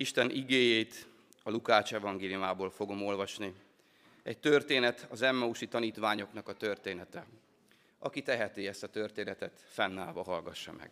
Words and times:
Isten 0.00 0.30
igéjét 0.30 1.06
a 1.42 1.50
Lukács 1.50 1.94
evangéliumából 1.94 2.70
fogom 2.70 3.02
olvasni. 3.02 3.54
Egy 4.22 4.38
történet, 4.38 5.06
az 5.10 5.22
Emmausi 5.22 5.68
tanítványoknak 5.68 6.48
a 6.48 6.52
története. 6.52 7.26
Aki 7.98 8.22
teheti 8.22 8.66
ezt 8.66 8.82
a 8.82 8.86
történetet, 8.86 9.64
fennállva 9.68 10.22
hallgassa 10.22 10.72
meg. 10.72 10.90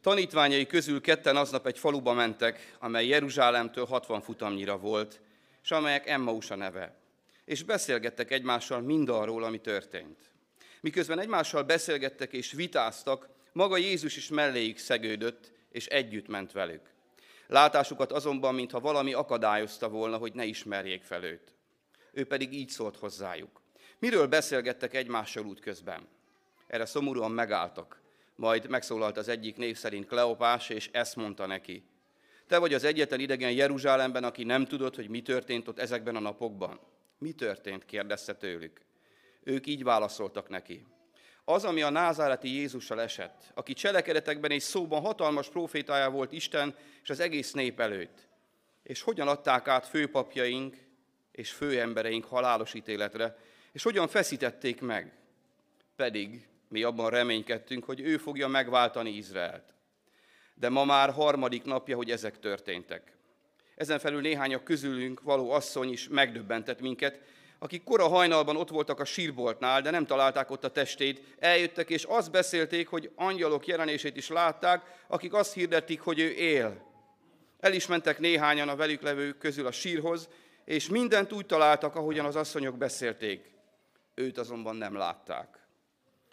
Tanítványai 0.00 0.66
közül 0.66 1.00
ketten 1.00 1.36
aznap 1.36 1.66
egy 1.66 1.78
faluba 1.78 2.12
mentek, 2.12 2.76
amely 2.78 3.06
Jeruzsálemtől 3.06 3.86
60 3.86 4.20
futamnyira 4.20 4.78
volt, 4.78 5.20
és 5.62 5.70
amelyek 5.70 6.06
Emmausa 6.06 6.54
neve. 6.54 6.96
És 7.44 7.62
beszélgettek 7.62 8.30
egymással 8.30 8.80
mindarról, 8.80 9.44
ami 9.44 9.60
történt. 9.60 10.34
Miközben 10.86 11.18
egymással 11.18 11.62
beszélgettek 11.62 12.32
és 12.32 12.52
vitáztak, 12.52 13.28
maga 13.52 13.76
Jézus 13.76 14.16
is 14.16 14.28
melléjük 14.28 14.78
szegődött, 14.78 15.52
és 15.70 15.86
együtt 15.86 16.28
ment 16.28 16.52
velük. 16.52 16.80
Látásukat 17.46 18.12
azonban, 18.12 18.54
mintha 18.54 18.80
valami 18.80 19.12
akadályozta 19.12 19.88
volna, 19.88 20.16
hogy 20.16 20.32
ne 20.34 20.44
ismerjék 20.44 21.02
fel 21.02 21.24
őt. 21.24 21.54
Ő 22.12 22.26
pedig 22.26 22.52
így 22.52 22.68
szólt 22.68 22.96
hozzájuk. 22.96 23.62
Miről 23.98 24.26
beszélgettek 24.26 24.94
egymással 24.94 25.46
útközben? 25.46 26.08
Erre 26.66 26.86
szomorúan 26.86 27.30
megálltak. 27.30 28.00
Majd 28.34 28.68
megszólalt 28.68 29.16
az 29.16 29.28
egyik 29.28 29.56
név 29.56 29.76
szerint 29.76 30.06
Kleopás, 30.06 30.68
és 30.68 30.88
ezt 30.92 31.16
mondta 31.16 31.46
neki. 31.46 31.84
Te 32.46 32.58
vagy 32.58 32.74
az 32.74 32.84
egyetlen 32.84 33.20
idegen 33.20 33.52
Jeruzsálemben, 33.52 34.24
aki 34.24 34.44
nem 34.44 34.64
tudod, 34.64 34.94
hogy 34.94 35.08
mi 35.08 35.22
történt 35.22 35.68
ott 35.68 35.78
ezekben 35.78 36.16
a 36.16 36.20
napokban. 36.20 36.80
Mi 37.18 37.32
történt? 37.32 37.84
kérdezte 37.84 38.34
tőlük. 38.34 38.85
Ők 39.48 39.66
így 39.66 39.84
válaszoltak 39.84 40.48
neki. 40.48 40.86
Az, 41.44 41.64
ami 41.64 41.82
a 41.82 41.90
názáreti 41.90 42.48
Jézussal 42.48 43.00
esett, 43.00 43.52
aki 43.54 43.72
cselekedetekben 43.72 44.50
és 44.50 44.62
szóban 44.62 45.00
hatalmas 45.00 45.48
profétája 45.48 46.10
volt 46.10 46.32
Isten 46.32 46.74
és 47.02 47.10
az 47.10 47.20
egész 47.20 47.52
nép 47.52 47.80
előtt. 47.80 48.28
És 48.82 49.02
hogyan 49.02 49.28
adták 49.28 49.68
át 49.68 49.86
főpapjaink 49.86 50.76
és 51.32 51.50
főembereink 51.50 52.24
halálos 52.24 52.74
ítéletre, 52.74 53.36
és 53.72 53.82
hogyan 53.82 54.08
feszítették 54.08 54.80
meg. 54.80 55.12
Pedig 55.96 56.48
mi 56.68 56.82
abban 56.82 57.10
reménykedtünk, 57.10 57.84
hogy 57.84 58.00
ő 58.00 58.16
fogja 58.16 58.48
megváltani 58.48 59.10
Izraelt. 59.10 59.74
De 60.54 60.68
ma 60.68 60.84
már 60.84 61.10
harmadik 61.10 61.64
napja, 61.64 61.96
hogy 61.96 62.10
ezek 62.10 62.38
történtek. 62.38 63.16
Ezen 63.74 63.98
felül 63.98 64.20
néhányak 64.20 64.64
közülünk 64.64 65.20
való 65.20 65.50
asszony 65.50 65.90
is 65.90 66.08
megdöbbentett 66.08 66.80
minket, 66.80 67.20
akik 67.66 67.84
kora 67.84 68.08
hajnalban 68.08 68.56
ott 68.56 68.68
voltak 68.68 69.00
a 69.00 69.04
sírboltnál, 69.04 69.82
de 69.82 69.90
nem 69.90 70.06
találták 70.06 70.50
ott 70.50 70.64
a 70.64 70.70
testét, 70.70 71.22
eljöttek 71.38 71.90
és 71.90 72.04
azt 72.04 72.30
beszélték, 72.30 72.88
hogy 72.88 73.10
angyalok 73.14 73.66
jelenését 73.66 74.16
is 74.16 74.28
látták, 74.28 75.04
akik 75.08 75.34
azt 75.34 75.52
hirdették, 75.52 76.00
hogy 76.00 76.18
ő 76.18 76.30
él. 76.30 76.84
El 77.60 77.72
is 77.72 77.86
mentek 77.86 78.18
néhányan 78.18 78.68
a 78.68 78.76
velük 78.76 79.02
levők 79.02 79.38
közül 79.38 79.66
a 79.66 79.72
sírhoz, 79.72 80.28
és 80.64 80.88
mindent 80.88 81.32
úgy 81.32 81.46
találtak, 81.46 81.96
ahogyan 81.96 82.24
az 82.24 82.36
asszonyok 82.36 82.76
beszélték. 82.76 83.50
Őt 84.14 84.38
azonban 84.38 84.76
nem 84.76 84.96
látták. 84.96 85.66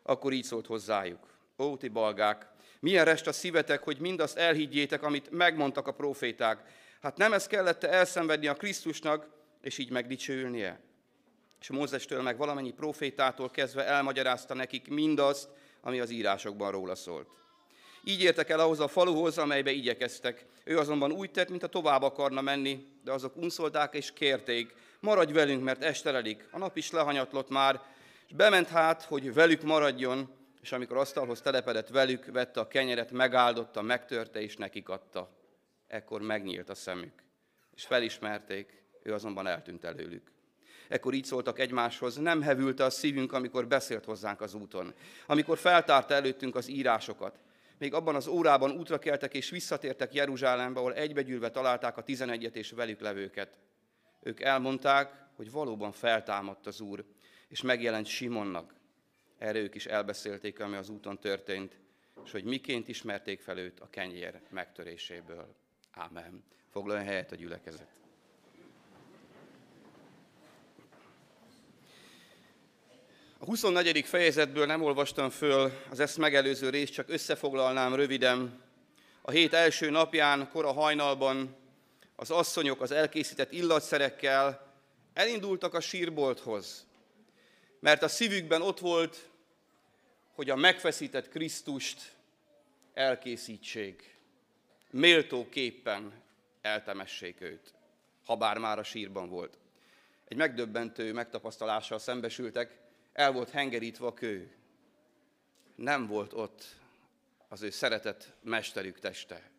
Akkor 0.03 0.33
így 0.33 0.43
szólt 0.43 0.65
hozzájuk. 0.65 1.27
Ó, 1.57 1.77
ti 1.77 1.87
balgák, 1.87 2.47
milyen 2.79 3.05
rest 3.05 3.27
a 3.27 3.31
szívetek, 3.31 3.83
hogy 3.83 3.99
mindazt 3.99 4.37
elhiggyétek, 4.37 5.03
amit 5.03 5.31
megmondtak 5.31 5.87
a 5.87 5.93
proféták. 5.93 6.63
Hát 7.01 7.17
nem 7.17 7.33
ez 7.33 7.47
kellett 7.47 7.83
elszenvedni 7.83 8.47
a 8.47 8.55
Krisztusnak, 8.55 9.27
és 9.61 9.77
így 9.77 9.91
megdicsőülnie? 9.91 10.82
És 11.63 11.69
Mózestől 11.69 12.21
meg 12.21 12.37
valamennyi 12.37 12.71
profétától 12.71 13.49
kezdve 13.49 13.85
elmagyarázta 13.85 14.53
nekik 14.53 14.87
mindazt, 14.87 15.49
ami 15.81 15.99
az 15.99 16.09
írásokban 16.09 16.71
róla 16.71 16.95
szólt. 16.95 17.27
Így 18.03 18.21
értek 18.21 18.49
el 18.49 18.59
ahhoz 18.59 18.79
a 18.79 18.87
faluhoz, 18.87 19.37
amelybe 19.37 19.71
igyekeztek. 19.71 20.45
Ő 20.63 20.77
azonban 20.77 21.11
úgy 21.11 21.31
tett, 21.31 21.49
mint 21.49 21.63
a 21.63 21.67
tovább 21.67 22.01
akarna 22.01 22.41
menni, 22.41 22.87
de 23.03 23.11
azok 23.11 23.35
unszolták 23.35 23.93
és 23.93 24.13
kérték, 24.13 24.73
maradj 24.99 25.33
velünk, 25.33 25.63
mert 25.63 25.83
esterelik. 25.83 26.47
A 26.51 26.57
nap 26.57 26.77
is 26.77 26.91
lehanyatlott 26.91 27.49
már, 27.49 27.81
és 28.27 28.33
bement 28.35 28.67
hát, 28.67 29.03
hogy 29.03 29.33
velük 29.33 29.61
maradjon, 29.61 30.29
és 30.61 30.71
amikor 30.71 30.97
asztalhoz 30.97 31.41
telepedett 31.41 31.87
velük, 31.87 32.25
vette 32.25 32.59
a 32.59 32.67
kenyeret, 32.67 33.11
megáldotta, 33.11 33.81
megtörte 33.81 34.41
és 34.41 34.57
nekik 34.57 34.89
adta. 34.89 35.29
Ekkor 35.87 36.21
megnyílt 36.21 36.69
a 36.69 36.75
szemük, 36.75 37.23
és 37.75 37.85
felismerték, 37.85 38.83
ő 39.03 39.13
azonban 39.13 39.47
eltűnt 39.47 39.83
előlük. 39.83 40.31
Ekkor 40.87 41.13
így 41.13 41.25
szóltak 41.25 41.59
egymáshoz, 41.59 42.15
nem 42.15 42.41
hevülte 42.41 42.83
a 42.83 42.89
szívünk, 42.89 43.33
amikor 43.33 43.67
beszélt 43.67 44.05
hozzánk 44.05 44.41
az 44.41 44.53
úton, 44.53 44.93
amikor 45.25 45.57
feltárta 45.57 46.13
előttünk 46.13 46.55
az 46.55 46.69
írásokat. 46.69 47.39
Még 47.77 47.93
abban 47.93 48.15
az 48.15 48.27
órában 48.27 48.71
útra 48.71 48.99
keltek 48.99 49.33
és 49.33 49.49
visszatértek 49.49 50.13
Jeruzsálembe, 50.13 50.79
ahol 50.79 50.93
egybegyűlve 50.93 51.51
találták 51.51 51.97
a 51.97 52.03
tizenegyet 52.03 52.55
és 52.55 52.71
velük 52.71 52.99
levőket. 52.99 53.57
Ők 54.21 54.41
elmondták, 54.41 55.11
hogy 55.35 55.51
valóban 55.51 55.91
feltámadt 55.91 56.67
az 56.67 56.81
Úr, 56.81 57.03
és 57.47 57.61
megjelent 57.61 58.05
Simonnak. 58.05 58.73
Erre 59.37 59.59
ők 59.59 59.75
is 59.75 59.85
elbeszélték, 59.85 60.59
ami 60.59 60.75
az 60.75 60.89
úton 60.89 61.19
történt, 61.19 61.77
és 62.25 62.31
hogy 62.31 62.43
miként 62.43 62.87
ismerték 62.87 63.41
fel 63.41 63.57
őt 63.57 63.79
a 63.79 63.89
kenyér 63.89 64.41
megtöréséből. 64.49 65.55
Ámen. 65.91 66.43
Foglaljon 66.69 67.05
helyet 67.05 67.31
a 67.31 67.35
gyülekezet. 67.35 68.02
A 73.43 73.45
24. 73.45 74.05
fejezetből 74.05 74.65
nem 74.65 74.81
olvastam 74.81 75.29
föl 75.29 75.71
az 75.89 75.99
ezt 75.99 76.17
megelőző 76.17 76.69
részt, 76.69 76.93
csak 76.93 77.09
összefoglalnám 77.09 77.95
röviden. 77.95 78.61
A 79.21 79.31
hét 79.31 79.53
első 79.53 79.89
napján, 79.89 80.49
kora 80.49 80.71
hajnalban 80.71 81.55
az 82.15 82.31
asszonyok 82.31 82.81
az 82.81 82.91
elkészített 82.91 83.51
illatszerekkel 83.51 84.73
elindultak 85.13 85.73
a 85.73 85.79
sírbolthoz, 85.79 86.85
mert 87.79 88.03
a 88.03 88.07
szívükben 88.07 88.61
ott 88.61 88.79
volt, 88.79 89.29
hogy 90.33 90.49
a 90.49 90.55
megfeszített 90.55 91.29
Krisztust 91.29 92.11
elkészítsék, 92.93 94.17
méltóképpen 94.89 96.13
eltemessék 96.61 97.41
őt, 97.41 97.73
ha 98.25 98.35
bár 98.35 98.57
már 98.57 98.79
a 98.79 98.83
sírban 98.83 99.29
volt. 99.29 99.57
Egy 100.27 100.37
megdöbbentő 100.37 101.13
megtapasztalással 101.13 101.99
szembesültek, 101.99 102.81
el 103.13 103.31
volt 103.31 103.49
hengerítve 103.49 104.05
a 104.05 104.13
kő. 104.13 104.51
Nem 105.75 106.07
volt 106.07 106.33
ott 106.33 106.65
az 107.47 107.61
ő 107.61 107.69
szeretett 107.69 108.33
mesterük 108.41 108.99
teste. 108.99 109.51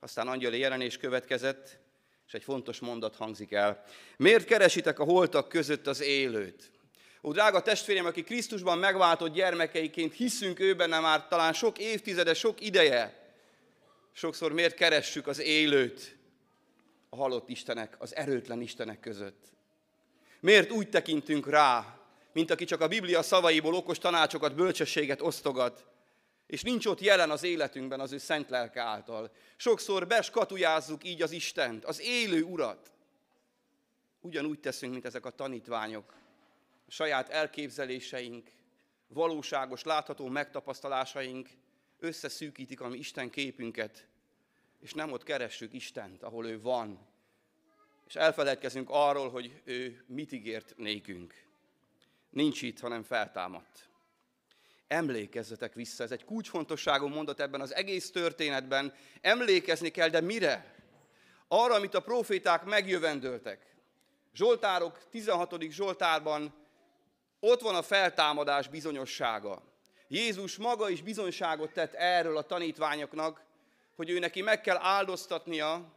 Aztán 0.00 0.28
angyali 0.28 0.58
jelenés 0.58 0.96
következett, 0.96 1.78
és 2.26 2.34
egy 2.34 2.42
fontos 2.44 2.78
mondat 2.78 3.16
hangzik 3.16 3.52
el. 3.52 3.84
Miért 4.16 4.44
keresitek 4.44 4.98
a 4.98 5.04
holtak 5.04 5.48
között 5.48 5.86
az 5.86 6.00
élőt? 6.00 6.70
Ó, 7.22 7.32
drága 7.32 7.62
testvérem, 7.62 8.06
aki 8.06 8.22
Krisztusban 8.22 8.78
megváltott 8.78 9.32
gyermekeiként 9.32 10.14
hiszünk 10.14 10.60
őben 10.60 10.88
nem 10.88 11.02
már 11.02 11.28
talán 11.28 11.52
sok 11.52 11.78
évtizede, 11.78 12.34
sok 12.34 12.60
ideje, 12.60 13.32
sokszor 14.12 14.52
miért 14.52 14.74
keressük 14.74 15.26
az 15.26 15.38
élőt 15.38 16.16
a 17.08 17.16
halott 17.16 17.48
Istenek, 17.48 17.96
az 17.98 18.16
erőtlen 18.16 18.60
Istenek 18.60 19.00
között? 19.00 19.44
Miért 20.40 20.70
úgy 20.70 20.88
tekintünk 20.88 21.48
rá, 21.48 22.03
mint 22.34 22.50
aki 22.50 22.64
csak 22.64 22.80
a 22.80 22.88
Biblia 22.88 23.22
szavaiból 23.22 23.74
okos 23.74 23.98
tanácsokat, 23.98 24.54
bölcsességet 24.54 25.20
osztogat, 25.20 25.86
és 26.46 26.62
nincs 26.62 26.86
ott 26.86 27.00
jelen 27.00 27.30
az 27.30 27.42
életünkben 27.42 28.00
az 28.00 28.12
ő 28.12 28.18
szent 28.18 28.50
lelke 28.50 28.82
által. 28.82 29.30
Sokszor 29.56 30.06
beskatujázzuk 30.06 31.04
így 31.04 31.22
az 31.22 31.30
Istent, 31.30 31.84
az 31.84 32.00
élő 32.00 32.42
Urat. 32.42 32.92
Ugyanúgy 34.20 34.60
teszünk, 34.60 34.92
mint 34.92 35.04
ezek 35.04 35.24
a 35.24 35.30
tanítványok. 35.30 36.14
A 36.86 36.90
saját 36.90 37.28
elképzeléseink, 37.28 38.50
valóságos, 39.06 39.82
látható 39.82 40.28
megtapasztalásaink 40.28 41.48
összeszűkítik 41.98 42.80
a 42.80 42.88
mi 42.88 42.98
Isten 42.98 43.30
képünket, 43.30 44.06
és 44.80 44.92
nem 44.92 45.12
ott 45.12 45.22
keressük 45.22 45.72
Istent, 45.72 46.22
ahol 46.22 46.46
ő 46.46 46.60
van, 46.60 47.06
és 48.06 48.14
elfeledkezünk 48.14 48.88
arról, 48.90 49.30
hogy 49.30 49.60
ő 49.64 50.04
mit 50.06 50.32
ígért 50.32 50.74
nékünk 50.76 51.43
nincs 52.34 52.62
itt, 52.62 52.80
hanem 52.80 53.02
feltámadt. 53.02 53.88
Emlékezzetek 54.86 55.74
vissza, 55.74 56.02
ez 56.02 56.10
egy 56.10 56.24
kulcsfontosságú 56.24 57.06
mondat 57.06 57.40
ebben 57.40 57.60
az 57.60 57.74
egész 57.74 58.10
történetben. 58.10 58.94
Emlékezni 59.20 59.88
kell, 59.88 60.08
de 60.08 60.20
mire? 60.20 60.74
Arra, 61.48 61.74
amit 61.74 61.94
a 61.94 62.00
proféták 62.00 62.64
megjövendöltek. 62.64 63.76
Zsoltárok 64.34 65.08
16. 65.10 65.62
Zsoltárban 65.62 66.54
ott 67.40 67.60
van 67.60 67.74
a 67.74 67.82
feltámadás 67.82 68.68
bizonyossága. 68.68 69.62
Jézus 70.08 70.56
maga 70.56 70.88
is 70.88 71.02
bizonyságot 71.02 71.72
tett 71.72 71.94
erről 71.94 72.36
a 72.36 72.42
tanítványoknak, 72.42 73.44
hogy 73.96 74.10
ő 74.10 74.18
neki 74.18 74.42
meg 74.42 74.60
kell 74.60 74.76
áldoztatnia, 74.80 75.92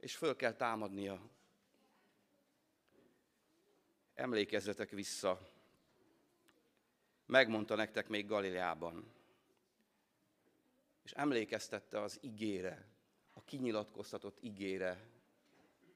és 0.00 0.16
föl 0.16 0.36
kell 0.36 0.52
támadnia. 0.52 1.33
Emlékezzetek 4.14 4.90
vissza. 4.90 5.52
megmondta 7.26 7.74
nektek 7.74 8.08
még 8.08 8.26
Galileában. 8.26 9.12
És 11.02 11.12
emlékeztette 11.12 12.00
az 12.00 12.18
igére, 12.20 12.88
a 13.32 13.44
kinyilatkoztatott 13.44 14.38
igére 14.40 15.08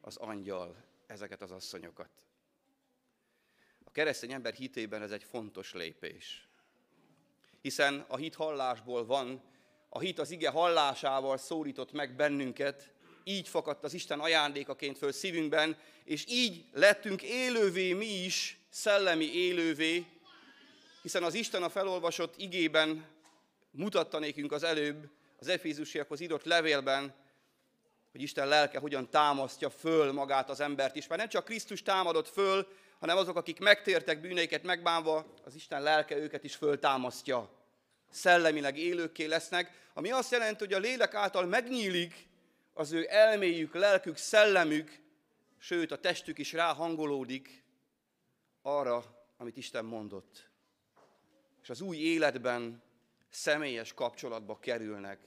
az 0.00 0.16
angyal 0.16 0.84
ezeket 1.06 1.42
az 1.42 1.50
asszonyokat. 1.50 2.10
A 3.84 3.90
keresztény 3.90 4.32
ember 4.32 4.54
hitében 4.54 5.02
ez 5.02 5.12
egy 5.12 5.24
fontos 5.24 5.72
lépés. 5.72 6.48
Hiszen 7.60 8.04
a 8.08 8.16
hit 8.16 8.34
hallásból 8.34 9.06
van, 9.06 9.42
a 9.88 9.98
hit 9.98 10.18
az 10.18 10.30
ige 10.30 10.50
hallásával 10.50 11.36
szólított 11.36 11.92
meg 11.92 12.16
bennünket, 12.16 12.94
így 13.28 13.48
fakadt 13.48 13.84
az 13.84 13.94
Isten 13.94 14.20
ajándékaként 14.20 14.98
föl 14.98 15.12
szívünkben, 15.12 15.76
és 16.04 16.24
így 16.28 16.64
lettünk 16.72 17.22
élővé 17.22 17.92
mi 17.92 18.24
is, 18.24 18.58
szellemi 18.70 19.34
élővé, 19.34 20.06
hiszen 21.02 21.22
az 21.22 21.34
Isten 21.34 21.62
a 21.62 21.68
felolvasott 21.68 22.34
igében 22.36 23.06
mutatta 23.70 24.18
nékünk 24.18 24.52
az 24.52 24.62
előbb, 24.62 25.10
az 25.38 25.48
Efézusiakhoz 25.48 26.20
írott 26.20 26.44
levélben, 26.44 27.14
hogy 28.12 28.22
Isten 28.22 28.48
lelke 28.48 28.78
hogyan 28.78 29.10
támasztja 29.10 29.70
föl 29.70 30.12
magát 30.12 30.50
az 30.50 30.60
embert 30.60 30.96
is. 30.96 31.06
Mert 31.06 31.20
nem 31.20 31.28
csak 31.28 31.44
Krisztus 31.44 31.82
támadott 31.82 32.28
föl, 32.28 32.66
hanem 32.98 33.16
azok, 33.16 33.36
akik 33.36 33.58
megtértek 33.58 34.20
bűneiket 34.20 34.62
megbánva, 34.62 35.34
az 35.44 35.54
Isten 35.54 35.82
lelke 35.82 36.16
őket 36.16 36.44
is 36.44 36.54
föltámasztja. 36.54 37.50
Szellemileg 38.10 38.78
élőkké 38.78 39.24
lesznek, 39.24 39.88
ami 39.94 40.10
azt 40.10 40.32
jelenti, 40.32 40.64
hogy 40.64 40.72
a 40.72 40.78
lélek 40.78 41.14
által 41.14 41.46
megnyílik 41.46 42.27
az 42.78 42.92
ő 42.92 43.06
elméjük, 43.08 43.74
lelkük, 43.74 44.16
szellemük, 44.16 45.00
sőt 45.58 45.90
a 45.90 45.98
testük 45.98 46.38
is 46.38 46.52
ráhangolódik 46.52 47.64
arra, 48.62 49.26
amit 49.36 49.56
Isten 49.56 49.84
mondott. 49.84 50.48
És 51.62 51.70
az 51.70 51.80
új 51.80 51.96
életben 51.96 52.82
személyes 53.28 53.92
kapcsolatba 53.92 54.58
kerülnek 54.58 55.20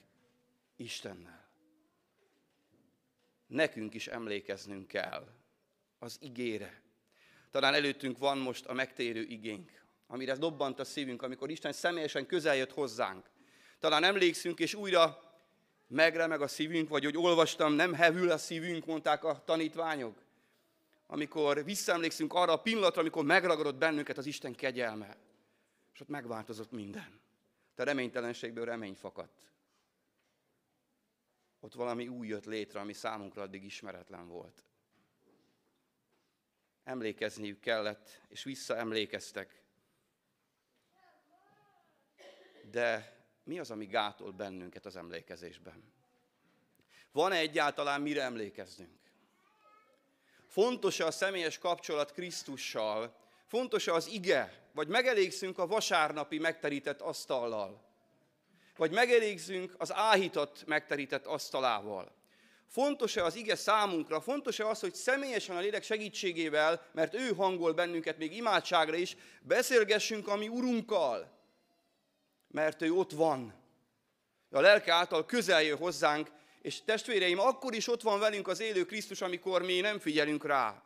Istennel. 0.76 1.50
Nekünk 3.48 3.94
is 3.94 4.08
emlékeznünk 4.08 4.88
kell 4.88 5.28
az 6.00 6.18
igére. 6.22 6.82
Talán 7.50 7.74
előttünk 7.74 8.18
van 8.18 8.38
most 8.38 8.66
a 8.66 8.74
megtérő 8.74 9.22
igénk, 9.22 9.84
amire 10.08 10.36
dobbant 10.36 10.80
a 10.80 10.84
szívünk, 10.84 11.22
amikor 11.22 11.50
Isten 11.50 11.74
személyesen 11.74 12.26
közel 12.26 12.56
jött 12.56 12.72
hozzánk. 12.72 13.30
Talán 13.80 14.04
emlékszünk, 14.04 14.60
és 14.60 14.74
újra 14.74 15.31
megremeg 15.92 16.42
a 16.42 16.48
szívünk, 16.48 16.90
vagy 16.90 17.04
hogy 17.04 17.18
olvastam, 17.18 17.74
nem 17.74 17.94
hevül 17.94 18.32
a 18.32 18.38
szívünk, 18.38 18.86
mondták 18.86 19.24
a 19.24 19.44
tanítványok. 19.46 20.24
Amikor 21.08 21.64
visszaemlékszünk 21.64 22.34
arra 22.34 22.52
a 22.52 22.62
pillanatra, 22.62 23.02
amikor 23.02 23.26
megragadott 23.26 23.76
bennünket 23.76 24.18
az 24.18 24.26
Isten 24.26 24.56
kegyelme, 24.56 25.18
és 25.94 26.00
ott 26.00 26.08
megváltozott 26.08 26.72
minden. 26.72 27.20
Te 27.76 27.84
reménytelenségből 27.84 28.66
remény 28.66 28.96
fakadt. 28.96 29.50
Ott 31.60 31.74
valami 31.74 32.08
új 32.08 32.28
jött 32.28 32.46
létre, 32.46 32.80
ami 32.80 32.94
számunkra 32.94 33.42
addig 33.42 33.64
ismeretlen 33.64 34.28
volt. 34.28 34.64
Emlékezniük 36.84 37.60
kellett, 37.60 38.22
és 38.28 38.44
visszaemlékeztek. 38.44 39.62
De 42.72 43.20
mi 43.44 43.60
az, 43.60 43.72
ami 43.72 43.86
gátol 43.86 44.32
bennünket 44.32 44.86
az 44.86 44.96
emlékezésben? 44.96 45.94
Van-e 47.12 47.36
egyáltalán 47.36 48.02
mire 48.02 48.22
emlékeznünk? 48.22 49.00
Fontos-e 50.48 51.06
a 51.06 51.12
személyes 51.12 51.58
kapcsolat 51.58 52.12
Krisztussal? 52.12 53.16
Fontos-e 53.48 53.94
az 53.94 54.08
ige? 54.08 54.70
Vagy 54.74 54.88
megelégszünk 54.88 55.58
a 55.58 55.68
vasárnapi 55.68 56.40
megterített 56.40 57.02
asztallal? 57.02 57.90
Vagy 58.78 58.92
megelégzünk 58.92 59.76
az 59.78 59.94
áhított 59.94 60.66
megterített 60.66 61.26
asztalával? 61.26 62.16
Fontos-e 62.68 63.24
az 63.24 63.36
ige 63.36 63.56
számunkra? 63.56 64.22
Fontos-e 64.22 64.68
az, 64.68 64.80
hogy 64.80 64.96
személyesen 64.96 65.56
a 65.56 65.60
lélek 65.60 65.84
segítségével, 65.84 66.90
mert 66.92 67.14
ő 67.14 67.34
hangol 67.34 67.74
bennünket 67.74 68.18
még 68.18 68.36
imádságra 68.36 68.96
is, 68.96 69.16
beszélgessünk 69.42 70.28
a 70.28 70.36
mi 70.36 70.48
urunkkal? 70.48 71.41
Mert 72.52 72.82
ő 72.82 72.92
ott 72.92 73.12
van. 73.12 73.54
A 74.50 74.60
lelke 74.60 74.94
által 74.94 75.26
közel 75.26 75.64
jön 75.64 75.78
hozzánk, 75.78 76.32
és 76.62 76.84
testvéreim, 76.84 77.40
akkor 77.40 77.74
is 77.74 77.88
ott 77.88 78.02
van 78.02 78.20
velünk 78.20 78.48
az 78.48 78.60
élő 78.60 78.86
Krisztus, 78.86 79.22
amikor 79.22 79.62
mi 79.62 79.80
nem 79.80 80.00
figyelünk 80.00 80.46
rá. 80.46 80.84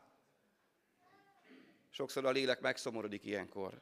Sokszor 1.90 2.26
a 2.26 2.32
lélek 2.32 2.62
megszomorodik 2.62 3.26
ilyenkor. 3.26 3.82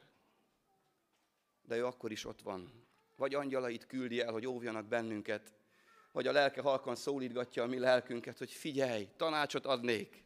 De 1.62 1.76
ő 1.76 1.86
akkor 1.86 2.10
is 2.10 2.24
ott 2.24 2.40
van. 2.42 2.86
Vagy 3.16 3.34
angyalait 3.34 3.86
küldi 3.86 4.20
el, 4.20 4.32
hogy 4.32 4.46
óvjanak 4.46 4.84
bennünket, 4.84 5.52
vagy 6.12 6.26
a 6.26 6.32
lelke 6.32 6.60
halkan 6.60 6.96
szólítgatja 6.96 7.62
a 7.62 7.66
mi 7.66 7.78
lelkünket, 7.78 8.38
hogy 8.38 8.50
figyelj, 8.50 9.08
tanácsot 9.16 9.66
adnék, 9.66 10.24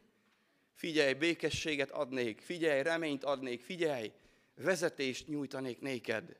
figyelj, 0.73 1.13
békességet 1.13 1.91
adnék, 1.91 2.41
figyelj, 2.41 2.81
reményt 2.81 3.23
adnék, 3.23 3.61
figyelj, 3.61 4.11
vezetést 4.55 5.27
nyújtanék 5.27 5.79
néked 5.79 6.37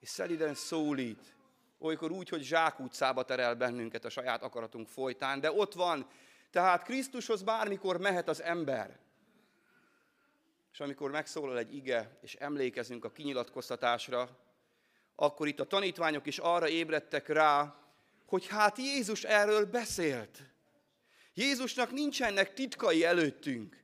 és 0.00 0.08
szeliden 0.08 0.54
szólít, 0.54 1.34
olykor 1.78 2.10
úgy, 2.10 2.28
hogy 2.28 2.42
zsákutcába 2.42 3.24
terel 3.24 3.54
bennünket 3.54 4.04
a 4.04 4.10
saját 4.10 4.42
akaratunk 4.42 4.88
folytán, 4.88 5.40
de 5.40 5.52
ott 5.52 5.72
van. 5.74 6.06
Tehát 6.50 6.82
Krisztushoz 6.82 7.42
bármikor 7.42 7.98
mehet 7.98 8.28
az 8.28 8.42
ember. 8.42 8.98
És 10.72 10.80
amikor 10.80 11.10
megszólal 11.10 11.58
egy 11.58 11.74
ige, 11.74 12.18
és 12.22 12.34
emlékezünk 12.34 13.04
a 13.04 13.10
kinyilatkoztatásra, 13.10 14.38
akkor 15.14 15.48
itt 15.48 15.60
a 15.60 15.66
tanítványok 15.66 16.26
is 16.26 16.38
arra 16.38 16.68
ébredtek 16.68 17.28
rá, 17.28 17.74
hogy 18.26 18.46
hát 18.46 18.78
Jézus 18.78 19.24
erről 19.24 19.64
beszélt. 19.64 20.42
Jézusnak 21.34 21.90
nincsenek 21.90 22.52
titkai 22.54 23.04
előttünk. 23.04 23.79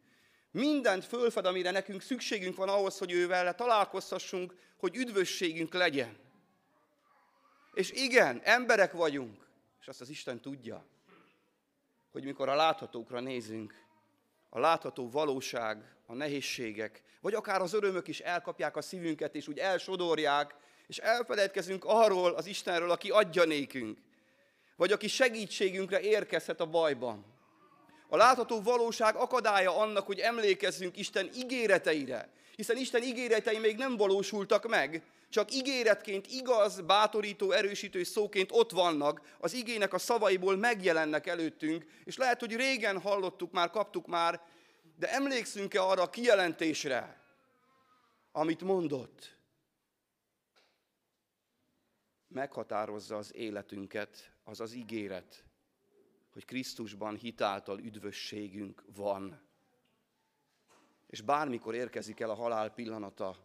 Mindent 0.56 1.04
fölfed, 1.04 1.46
amire 1.46 1.70
nekünk 1.70 2.02
szükségünk 2.02 2.56
van 2.56 2.68
ahhoz, 2.68 2.98
hogy 2.98 3.12
ővel 3.12 3.54
találkozhassunk, 3.54 4.54
hogy 4.76 4.96
üdvösségünk 4.96 5.74
legyen. 5.74 6.16
És 7.74 7.90
igen, 7.90 8.40
emberek 8.44 8.92
vagyunk, 8.92 9.46
és 9.80 9.88
azt 9.88 10.00
az 10.00 10.08
Isten 10.08 10.40
tudja, 10.40 10.84
hogy 12.12 12.24
mikor 12.24 12.48
a 12.48 12.54
láthatókra 12.54 13.20
nézünk, 13.20 13.84
a 14.48 14.58
látható 14.58 15.10
valóság, 15.10 15.94
a 16.06 16.14
nehézségek, 16.14 17.02
vagy 17.20 17.34
akár 17.34 17.60
az 17.60 17.72
örömök 17.72 18.08
is 18.08 18.20
elkapják 18.20 18.76
a 18.76 18.82
szívünket, 18.82 19.34
és 19.34 19.48
úgy 19.48 19.58
elsodorják, 19.58 20.54
és 20.86 20.98
elfeledkezünk 20.98 21.84
arról 21.84 22.34
az 22.34 22.46
Istenről, 22.46 22.90
aki 22.90 23.10
adja 23.10 23.44
nékünk, 23.44 23.98
vagy 24.76 24.92
aki 24.92 25.08
segítségünkre 25.08 26.00
érkezhet 26.00 26.60
a 26.60 26.66
bajban. 26.66 27.35
A 28.08 28.16
látható 28.16 28.62
valóság 28.62 29.16
akadálya 29.16 29.76
annak, 29.76 30.06
hogy 30.06 30.18
emlékezzünk 30.18 30.96
Isten 30.96 31.30
ígéreteire, 31.34 32.28
hiszen 32.56 32.76
Isten 32.76 33.02
ígéretei 33.02 33.58
még 33.58 33.76
nem 33.76 33.96
valósultak 33.96 34.68
meg, 34.68 35.02
csak 35.28 35.52
ígéretként 35.52 36.26
igaz, 36.26 36.80
bátorító, 36.80 37.50
erősítő 37.50 38.02
szóként 38.02 38.50
ott 38.52 38.70
vannak, 38.70 39.20
az 39.38 39.52
igének 39.52 39.92
a 39.92 39.98
szavaiból 39.98 40.56
megjelennek 40.56 41.26
előttünk, 41.26 41.84
és 42.04 42.16
lehet, 42.16 42.40
hogy 42.40 42.56
régen 42.56 43.00
hallottuk 43.00 43.52
már, 43.52 43.70
kaptuk 43.70 44.06
már, 44.06 44.40
de 44.98 45.12
emlékszünk-e 45.12 45.82
arra 45.82 46.02
a 46.02 46.10
kijelentésre, 46.10 47.20
amit 48.32 48.60
mondott? 48.60 49.36
Meghatározza 52.28 53.16
az 53.16 53.34
életünket 53.34 54.32
az 54.44 54.60
az 54.60 54.72
ígéret, 54.72 55.45
hogy 56.36 56.44
Krisztusban 56.44 57.16
hitáltal 57.16 57.78
üdvösségünk 57.78 58.82
van. 58.94 59.40
És 61.06 61.20
bármikor 61.20 61.74
érkezik 61.74 62.20
el 62.20 62.30
a 62.30 62.34
halál 62.34 62.70
pillanata, 62.70 63.36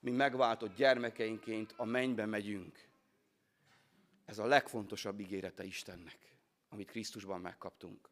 mi 0.00 0.10
megváltott 0.10 0.74
gyermekeinként 0.74 1.74
a 1.76 1.84
mennybe 1.84 2.26
megyünk. 2.26 2.88
Ez 4.24 4.38
a 4.38 4.46
legfontosabb 4.46 5.20
ígérete 5.20 5.64
Istennek, 5.64 6.18
amit 6.68 6.90
Krisztusban 6.90 7.40
megkaptunk. 7.40 8.08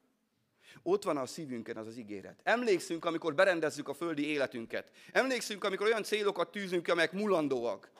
Ott 0.82 1.04
van 1.04 1.16
a 1.16 1.26
szívünkön 1.26 1.76
az 1.76 1.86
az 1.86 1.96
ígéret. 1.96 2.40
Emlékszünk, 2.42 3.04
amikor 3.04 3.34
berendezzük 3.34 3.88
a 3.88 3.94
földi 3.94 4.26
életünket. 4.26 4.90
Emlékszünk, 5.12 5.64
amikor 5.64 5.86
olyan 5.86 6.02
célokat 6.02 6.50
tűzünk, 6.50 6.88
amelyek 6.88 7.12
mulandóak. 7.12 7.90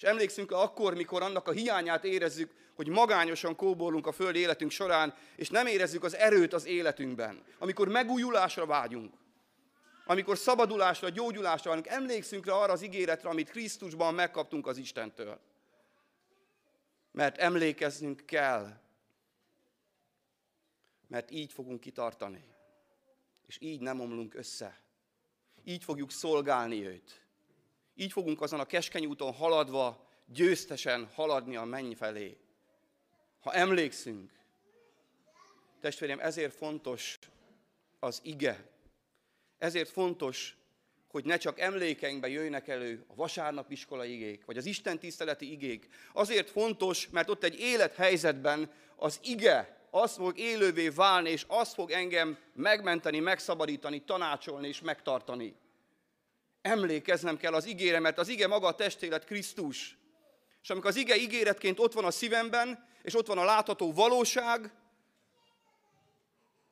És 0.00 0.06
emlékszünk 0.06 0.50
akkor, 0.52 0.94
mikor 0.94 1.22
annak 1.22 1.48
a 1.48 1.52
hiányát 1.52 2.04
érezzük, 2.04 2.52
hogy 2.74 2.88
magányosan 2.88 3.56
kóborlunk 3.56 4.06
a 4.06 4.12
földi 4.12 4.38
életünk 4.38 4.70
során, 4.70 5.14
és 5.36 5.48
nem 5.48 5.66
érezzük 5.66 6.04
az 6.04 6.14
erőt 6.14 6.52
az 6.52 6.66
életünkben. 6.66 7.44
Amikor 7.58 7.88
megújulásra 7.88 8.66
vágyunk, 8.66 9.14
amikor 10.04 10.38
szabadulásra, 10.38 11.08
gyógyulásra 11.08 11.70
vagyunk, 11.70 11.86
emlékszünk 11.86 12.46
rá 12.46 12.52
arra 12.52 12.72
az 12.72 12.82
ígéretre, 12.82 13.28
amit 13.28 13.50
Krisztusban 13.50 14.14
megkaptunk 14.14 14.66
az 14.66 14.76
Istentől. 14.76 15.40
Mert 17.12 17.38
emlékeznünk 17.38 18.26
kell, 18.26 18.80
mert 21.06 21.30
így 21.30 21.52
fogunk 21.52 21.80
kitartani, 21.80 22.44
és 23.46 23.56
így 23.60 23.80
nem 23.80 24.00
omlunk 24.00 24.34
össze. 24.34 24.80
Így 25.64 25.84
fogjuk 25.84 26.10
szolgálni 26.10 26.86
őt. 26.86 27.28
Így 27.94 28.12
fogunk 28.12 28.40
azon 28.40 28.60
a 28.60 28.64
keskeny 28.64 29.06
úton 29.06 29.32
haladva, 29.32 30.08
győztesen 30.26 31.08
haladni 31.14 31.56
a 31.56 31.64
menny 31.64 31.92
felé. 31.92 32.36
Ha 33.40 33.52
emlékszünk, 33.52 34.30
testvérem, 35.80 36.20
ezért 36.20 36.54
fontos 36.54 37.18
az 37.98 38.20
ige. 38.22 38.68
Ezért 39.58 39.88
fontos, 39.88 40.56
hogy 41.10 41.24
ne 41.24 41.36
csak 41.36 41.60
emlékeinkbe 41.60 42.28
jöjjenek 42.28 42.68
elő 42.68 43.04
a 43.08 43.14
vasárnapiskola 43.14 44.04
igék, 44.04 44.44
vagy 44.44 44.56
az 44.56 44.66
Isten 44.66 44.98
tiszteleti 44.98 45.50
igék. 45.50 45.88
Azért 46.12 46.50
fontos, 46.50 47.08
mert 47.08 47.30
ott 47.30 47.44
egy 47.44 47.60
élethelyzetben 47.60 48.72
az 48.96 49.20
ige 49.22 49.78
az 49.90 50.14
fog 50.14 50.38
élővé 50.38 50.88
válni, 50.88 51.30
és 51.30 51.44
az 51.48 51.74
fog 51.74 51.90
engem 51.90 52.38
megmenteni, 52.54 53.18
megszabadítani, 53.18 54.02
tanácsolni 54.02 54.68
és 54.68 54.80
megtartani. 54.80 55.54
Emlékeznem 56.62 57.36
kell 57.36 57.54
az 57.54 57.64
igére, 57.64 57.98
mert 57.98 58.18
az 58.18 58.28
ige 58.28 58.46
maga 58.46 58.66
a 58.66 58.74
testélet 58.74 59.24
Krisztus. 59.24 59.98
És 60.62 60.70
amikor 60.70 60.90
az 60.90 60.96
ige 60.96 61.16
ígéretként 61.16 61.78
ott 61.78 61.92
van 61.92 62.04
a 62.04 62.10
szívemben, 62.10 62.88
és 63.02 63.14
ott 63.14 63.26
van 63.26 63.38
a 63.38 63.44
látható 63.44 63.92
valóság, 63.92 64.74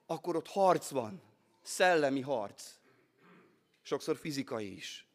akkor 0.07 0.37
ott 0.37 0.49
harc 0.49 0.89
van, 0.89 1.23
szellemi 1.63 2.21
harc. 2.21 2.71
Sokszor 3.83 4.17
fizikai 4.17 4.77
is. 4.77 5.07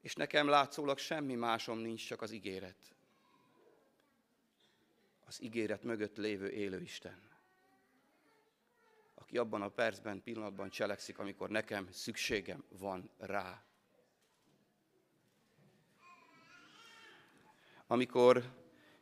És 0.00 0.14
nekem 0.14 0.48
látszólag 0.48 0.98
semmi 0.98 1.34
másom 1.34 1.78
nincs, 1.78 2.06
csak 2.06 2.22
az 2.22 2.30
ígéret. 2.30 2.94
Az 5.26 5.42
ígéret 5.42 5.82
mögött 5.82 6.16
lévő 6.16 6.50
élő 6.50 6.80
Isten. 6.80 7.29
Aki 9.30 9.38
abban 9.38 9.62
a 9.62 9.68
percben, 9.68 10.22
pillanatban 10.22 10.70
cselekszik, 10.70 11.18
amikor 11.18 11.48
nekem 11.48 11.88
szükségem 11.92 12.64
van 12.78 13.10
rá. 13.18 13.62
Amikor 17.86 18.44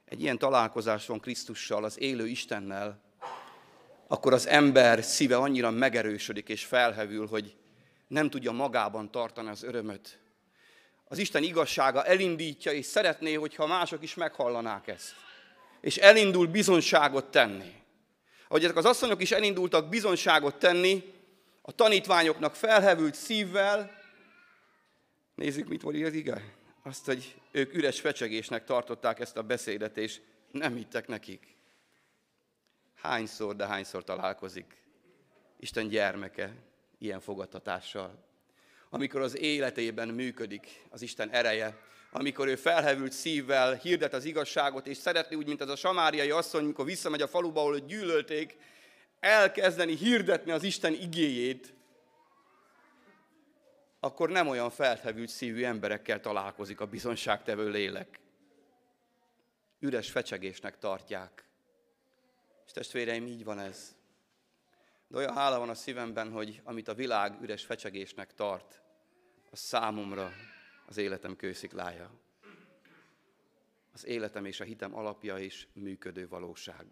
egy 0.04 0.20
ilyen 0.20 0.38
találkozás 0.38 1.06
van 1.06 1.20
Krisztussal, 1.20 1.85
az 1.85 2.00
élő 2.00 2.26
Istennel, 2.26 3.02
akkor 4.06 4.32
az 4.32 4.47
ember 4.47 5.04
szíve 5.04 5.37
annyira 5.37 5.70
megerősödik 5.70 6.49
és 6.49 6.64
felhevül, 6.64 7.26
hogy 7.26 7.56
nem 8.06 8.30
tudja 8.30 8.52
magában 8.52 9.11
tartani 9.11 9.49
az 9.49 9.62
örömöt. 9.62 10.20
Az 11.04 11.18
Isten 11.18 11.42
igazsága 11.42 12.04
elindítja, 12.04 12.73
és 12.73 12.87
szeretné, 12.87 13.35
hogyha 13.35 13.66
mások 13.66 14.02
is 14.02 14.14
meghallanák 14.14 14.87
ezt. 14.87 15.14
És 15.80 15.97
elindul 15.97 16.47
bizonságot 16.47 17.30
tenni. 17.30 17.87
Ahogy 18.49 18.64
ezek 18.64 18.76
az 18.76 18.85
asszonyok 18.85 19.23
is 19.23 19.33
elindultak 19.33 19.88
bizonságot 19.88 20.59
tenni, 20.59 21.14
a 21.62 21.73
tanítványoknak 21.73 22.55
felhevült 22.55 23.14
szívvel, 23.14 24.00
nézzük, 25.35 25.69
mit 25.69 25.83
mondja 25.83 26.07
az 26.07 26.12
ige. 26.12 26.55
Azt, 26.83 27.07
hogy 27.07 27.35
ők 27.50 27.75
üres 27.75 28.00
fecsegésnek 28.00 28.64
tartották 28.64 29.21
ezt 29.21 29.37
a 29.37 29.43
beszédet, 29.43 29.97
és 29.97 30.21
nem 30.50 30.75
hittek 30.75 31.07
nekik. 31.07 31.57
Hányszor, 32.95 33.57
de 33.57 33.67
hányszor 33.67 34.05
találkozik 34.05 34.83
Isten 35.57 35.88
gyermeke 35.88 36.55
ilyen 36.99 37.21
fogadtatással. 37.21 38.25
Amikor 38.90 39.21
az 39.21 39.37
életében 39.37 40.09
működik 40.09 40.85
az 40.88 41.02
Isten 41.02 41.31
ereje, 41.31 41.81
amikor 42.11 42.49
ő 42.49 42.57
felhevült 42.57 43.12
szívvel 43.12 43.75
hirdet 43.75 44.15
az 44.15 44.25
igazságot, 44.25 44.87
és 44.87 44.97
szeretné 44.97 45.37
úgy, 45.37 45.47
mint 45.47 45.61
az 45.61 45.69
a 45.69 45.77
samáriai 45.77 46.31
asszony, 46.31 46.65
amikor 46.65 46.85
visszamegy 46.85 47.23
a 47.23 47.29
faluba, 47.29 47.61
ahol 47.61 47.79
gyűlölték, 47.79 48.57
elkezdeni 49.21 49.97
hirdetni 49.97 50.50
az 50.50 50.62
Isten 50.62 50.93
igéjét, 50.93 51.75
akkor 54.00 54.31
nem 54.31 54.49
olyan 54.49 54.71
felhevült 54.71 55.29
szívű 55.29 55.65
emberekkel 55.65 56.21
találkozik 56.21 56.81
a 56.81 56.87
bizonságtevő 56.87 57.71
lélek. 57.71 58.21
Üres 59.81 60.11
fecsegésnek 60.11 60.79
tartják. 60.79 61.45
És 62.67 62.73
testvéreim, 62.73 63.27
így 63.27 63.45
van 63.45 63.59
ez. 63.59 63.97
De 65.09 65.17
olyan 65.17 65.35
hála 65.35 65.59
van 65.59 65.69
a 65.69 65.75
szívemben, 65.75 66.31
hogy 66.31 66.61
amit 66.65 66.88
a 66.88 66.95
világ 66.95 67.43
üres 67.43 67.65
fecsegésnek 67.65 68.35
tart, 68.35 68.83
az 69.50 69.59
számomra 69.59 70.33
az 70.88 70.97
életem 70.97 71.37
kősziklája. 71.37 72.11
Az 73.92 74.07
életem 74.07 74.45
és 74.45 74.61
a 74.61 74.64
hitem 74.64 74.95
alapja 74.95 75.38
is 75.38 75.68
működő 75.73 76.28
valóság. 76.28 76.87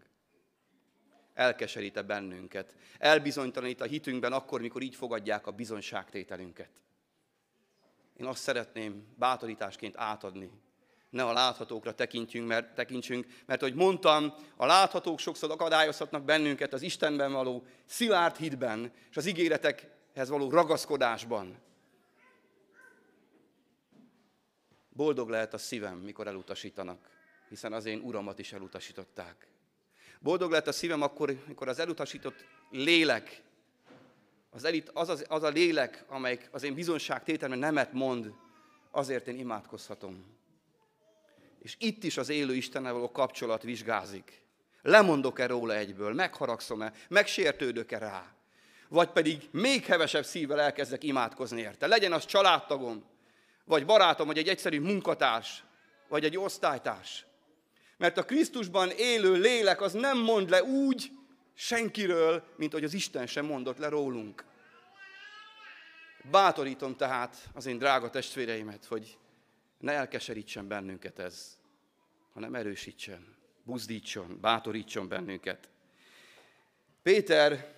Elkeserít-e 1.35 2.03
bennünket? 2.03 2.75
Elbizonytalanít 2.99 3.81
a 3.81 3.85
hitünkben 3.85 4.33
akkor, 4.33 4.61
mikor 4.61 4.83
így 4.83 4.95
fogadják 4.95 5.47
a 5.47 5.51
bizonyságtételünket. 5.51 6.71
Én 8.17 8.27
azt 8.27 8.43
szeretném 8.43 9.15
bátorításként 9.17 9.97
átadni 9.97 10.51
ne 11.11 11.25
a 11.25 11.33
láthatókra 11.33 11.95
tekintjünk, 11.95 12.49
mert, 12.49 12.75
tekintsünk, 12.75 13.27
mert 13.47 13.61
hogy 13.61 13.75
mondtam, 13.75 14.35
a 14.57 14.67
láthatók 14.67 15.19
sokszor 15.19 15.51
akadályozhatnak 15.51 16.25
bennünket 16.25 16.73
az 16.73 16.83
Istenben 16.83 17.33
való 17.33 17.67
szilárd 17.85 18.37
hitben, 18.37 18.93
és 19.11 19.17
az 19.17 19.27
ígéretekhez 19.27 20.29
való 20.29 20.51
ragaszkodásban. 20.51 21.59
Boldog 24.97 25.29
lehet 25.29 25.55
a 25.55 25.59
szívem, 25.59 25.99
mikor 25.99 26.27
elutasítanak, 26.27 27.09
hiszen 27.49 27.73
az 27.73 27.85
én 27.85 28.01
uramat 28.01 28.39
is 28.39 28.53
elutasították. 28.53 29.47
Boldog 30.21 30.51
lehet 30.51 30.67
a 30.67 30.73
szívem 30.73 31.03
akkor, 31.03 31.43
mikor 31.47 31.69
az 31.69 31.79
elutasított 31.79 32.45
lélek, 32.71 33.43
az, 34.51 34.65
elit, 34.65 34.91
az, 34.93 35.09
az, 35.09 35.25
az 35.29 35.43
a 35.43 35.49
lélek, 35.49 36.05
amelyik 36.09 36.49
az 36.51 36.63
én 36.63 36.75
bizonságtételben 36.75 37.59
nemet 37.59 37.93
mond, 37.93 38.33
azért 38.91 39.29
én 39.29 39.39
imádkozhatom. 39.39 40.25
És 41.59 41.77
itt 41.79 42.05
is 42.05 42.17
az 42.17 42.29
élő 42.29 42.55
Istennel 42.55 42.93
való 42.93 43.11
kapcsolat 43.11 43.63
vizsgázik. 43.63 44.43
Lemondok-e 44.83 45.47
róla 45.47 45.75
egyből, 45.75 46.15
megharagszom-e, 46.15 46.93
megsértődök-e 47.09 47.99
rá. 47.99 48.35
Vagy 48.89 49.09
pedig 49.09 49.49
még 49.51 49.85
hevesebb 49.85 50.25
szívvel 50.25 50.61
elkezdek 50.61 51.03
imádkozni 51.03 51.61
érte. 51.61 51.87
Legyen 51.87 52.13
az 52.13 52.25
családtagom, 52.25 53.05
vagy 53.67 53.87
barátom, 53.87 54.27
vagy 54.27 54.39
egy 54.39 54.49
egyszerű 54.49 54.81
munkatárs, 54.81 55.65
vagy 56.09 56.25
egy 56.25 56.37
osztálytárs. 56.37 57.27
Mert 57.97 58.19
a 58.19 58.25
Krisztusban 58.25 58.91
élő 58.91 59.33
lélek 59.33 59.81
az 59.81 59.93
nem 59.93 60.19
mond 60.19 60.51
le 60.51 60.63
úgy 60.63 61.11
senkiről, 61.55 62.43
mint 62.57 62.73
hogy 62.73 62.85
az 62.85 62.95
Isten 62.95 63.27
sem 63.27 63.45
mondott 63.45 63.79
le 63.79 63.89
rólunk. 63.89 64.45
Bátorítom 66.31 66.97
tehát 66.97 67.49
az 67.55 67.67
én 67.67 67.79
drága 67.79 68.11
testvéreimet, 68.11 68.85
hogy 68.85 69.19
ne 69.79 69.93
elkeserítsen 69.93 70.69
bennünket 70.69 71.19
ez, 71.19 71.59
hanem 72.33 72.55
erősítsen, 72.55 73.37
buzdítson, 73.65 74.39
bátorítson 74.41 75.09
bennünket. 75.09 75.69
Péter 77.03 77.75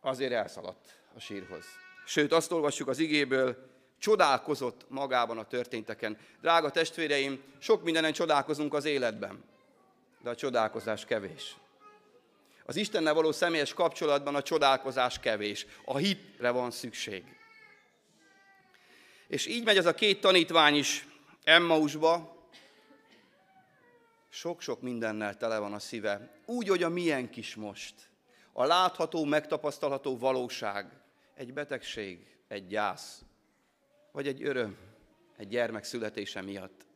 azért 0.00 0.32
elszaladt 0.32 1.00
a 1.14 1.20
sírhoz. 1.20 1.64
Sőt, 2.06 2.32
azt 2.32 2.52
olvassuk 2.52 2.88
az 2.88 2.98
igéből, 2.98 3.67
csodálkozott 3.98 4.84
magában 4.88 5.38
a 5.38 5.46
történteken. 5.46 6.18
Drága 6.40 6.70
testvéreim, 6.70 7.42
sok 7.58 7.82
mindenen 7.82 8.12
csodálkozunk 8.12 8.74
az 8.74 8.84
életben, 8.84 9.44
de 10.22 10.30
a 10.30 10.34
csodálkozás 10.34 11.04
kevés. 11.04 11.56
Az 12.64 12.76
Istennel 12.76 13.14
való 13.14 13.32
személyes 13.32 13.74
kapcsolatban 13.74 14.34
a 14.34 14.42
csodálkozás 14.42 15.20
kevés. 15.20 15.66
A 15.84 15.96
hitre 15.96 16.50
van 16.50 16.70
szükség. 16.70 17.24
És 19.26 19.46
így 19.46 19.64
megy 19.64 19.76
ez 19.76 19.86
a 19.86 19.94
két 19.94 20.20
tanítvány 20.20 20.74
is 20.74 21.06
Emmausba, 21.44 22.36
sok-sok 24.28 24.80
mindennel 24.80 25.36
tele 25.36 25.58
van 25.58 25.72
a 25.72 25.78
szíve. 25.78 26.30
Úgy, 26.46 26.68
hogy 26.68 26.82
a 26.82 26.88
milyen 26.88 27.30
kis 27.30 27.54
most. 27.54 27.94
A 28.52 28.64
látható, 28.64 29.24
megtapasztalható 29.24 30.18
valóság. 30.18 30.86
Egy 31.34 31.52
betegség, 31.52 32.26
egy 32.48 32.66
gyász, 32.66 33.22
vagy 34.12 34.26
egy 34.26 34.42
öröm, 34.42 34.76
egy 35.36 35.48
gyermek 35.48 35.84
születése 35.84 36.42
miatt. 36.42 36.86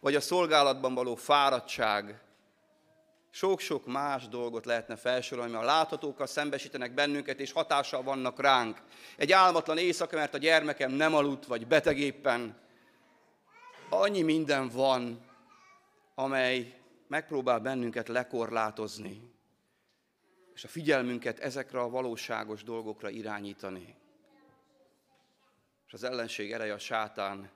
Vagy 0.00 0.14
a 0.14 0.20
szolgálatban 0.20 0.94
való 0.94 1.14
fáradtság, 1.14 2.20
sok-sok 3.30 3.86
más 3.86 4.28
dolgot 4.28 4.64
lehetne 4.64 4.96
felsorolni, 4.96 5.52
mert 5.52 5.62
a 5.62 5.66
láthatókkal 5.66 6.26
szembesítenek 6.26 6.94
bennünket, 6.94 7.40
és 7.40 7.52
hatással 7.52 8.02
vannak 8.02 8.40
ránk. 8.40 8.82
Egy 9.16 9.32
álmatlan 9.32 9.78
éjszaka, 9.78 10.16
mert 10.16 10.34
a 10.34 10.38
gyermekem 10.38 10.92
nem 10.92 11.14
aludt, 11.14 11.46
vagy 11.46 11.66
beteg 11.66 11.98
éppen, 11.98 12.56
annyi 13.88 14.22
minden 14.22 14.68
van, 14.68 15.24
amely 16.14 16.78
megpróbál 17.08 17.58
bennünket 17.58 18.08
lekorlátozni, 18.08 19.32
és 20.54 20.64
a 20.64 20.68
figyelmünket 20.68 21.38
ezekre 21.38 21.80
a 21.80 21.88
valóságos 21.88 22.62
dolgokra 22.62 23.08
irányítani. 23.08 23.96
Az 25.94 26.04
ellenség 26.04 26.52
ereje 26.52 26.72
a 26.72 26.78
sátán 26.78 27.50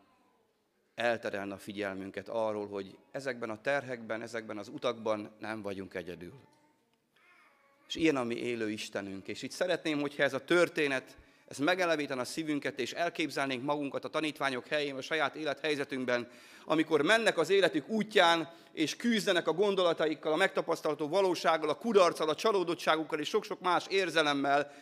elterelne 0.95 1.55
a 1.55 1.59
figyelmünket 1.59 2.29
arról, 2.29 2.69
hogy 2.69 2.99
ezekben 3.11 3.51
a 3.51 3.61
terhekben, 3.61 4.23
ezekben 4.23 4.59
az 4.59 4.69
utakban 4.69 5.31
nem 5.39 5.63
vagyunk 5.63 5.95
egyedül. 5.95 6.35
És 7.89 7.95
ilyen 7.95 8.17
a 8.17 8.25
mi 8.25 8.35
élő 8.35 8.71
Istenünk. 8.71 9.29
És 9.29 9.43
itt 9.43 9.51
szeretném, 9.51 10.01
hogyha 10.01 10.23
ez 10.23 10.33
a 10.33 10.45
történet 10.45 11.17
ez 11.49 11.59
megelevíten 11.59 12.19
a 12.19 12.25
szívünket, 12.25 12.79
és 12.79 12.93
elképzelnénk 12.93 13.65
magunkat 13.65 14.05
a 14.05 14.09
tanítványok 14.09 14.67
helyén, 14.67 14.97
a 14.97 15.01
saját 15.01 15.35
élethelyzetünkben, 15.35 16.31
amikor 16.65 17.03
mennek 17.03 17.39
az 17.39 17.51
életük 17.51 17.89
útján, 17.89 18.51
és 18.73 18.97
küzdenek 18.97 19.47
a 19.49 19.53
gondolataikkal, 19.53 20.33
a 20.33 20.37
megtapasztalható 20.37 21.09
valósággal, 21.09 21.69
a 21.69 21.79
kudarccal, 21.79 22.29
a 22.29 22.35
csalódottságukkal 22.35 23.19
és 23.19 23.29
sok-sok 23.29 23.61
más 23.61 23.87
érzelemmel, 23.89 24.73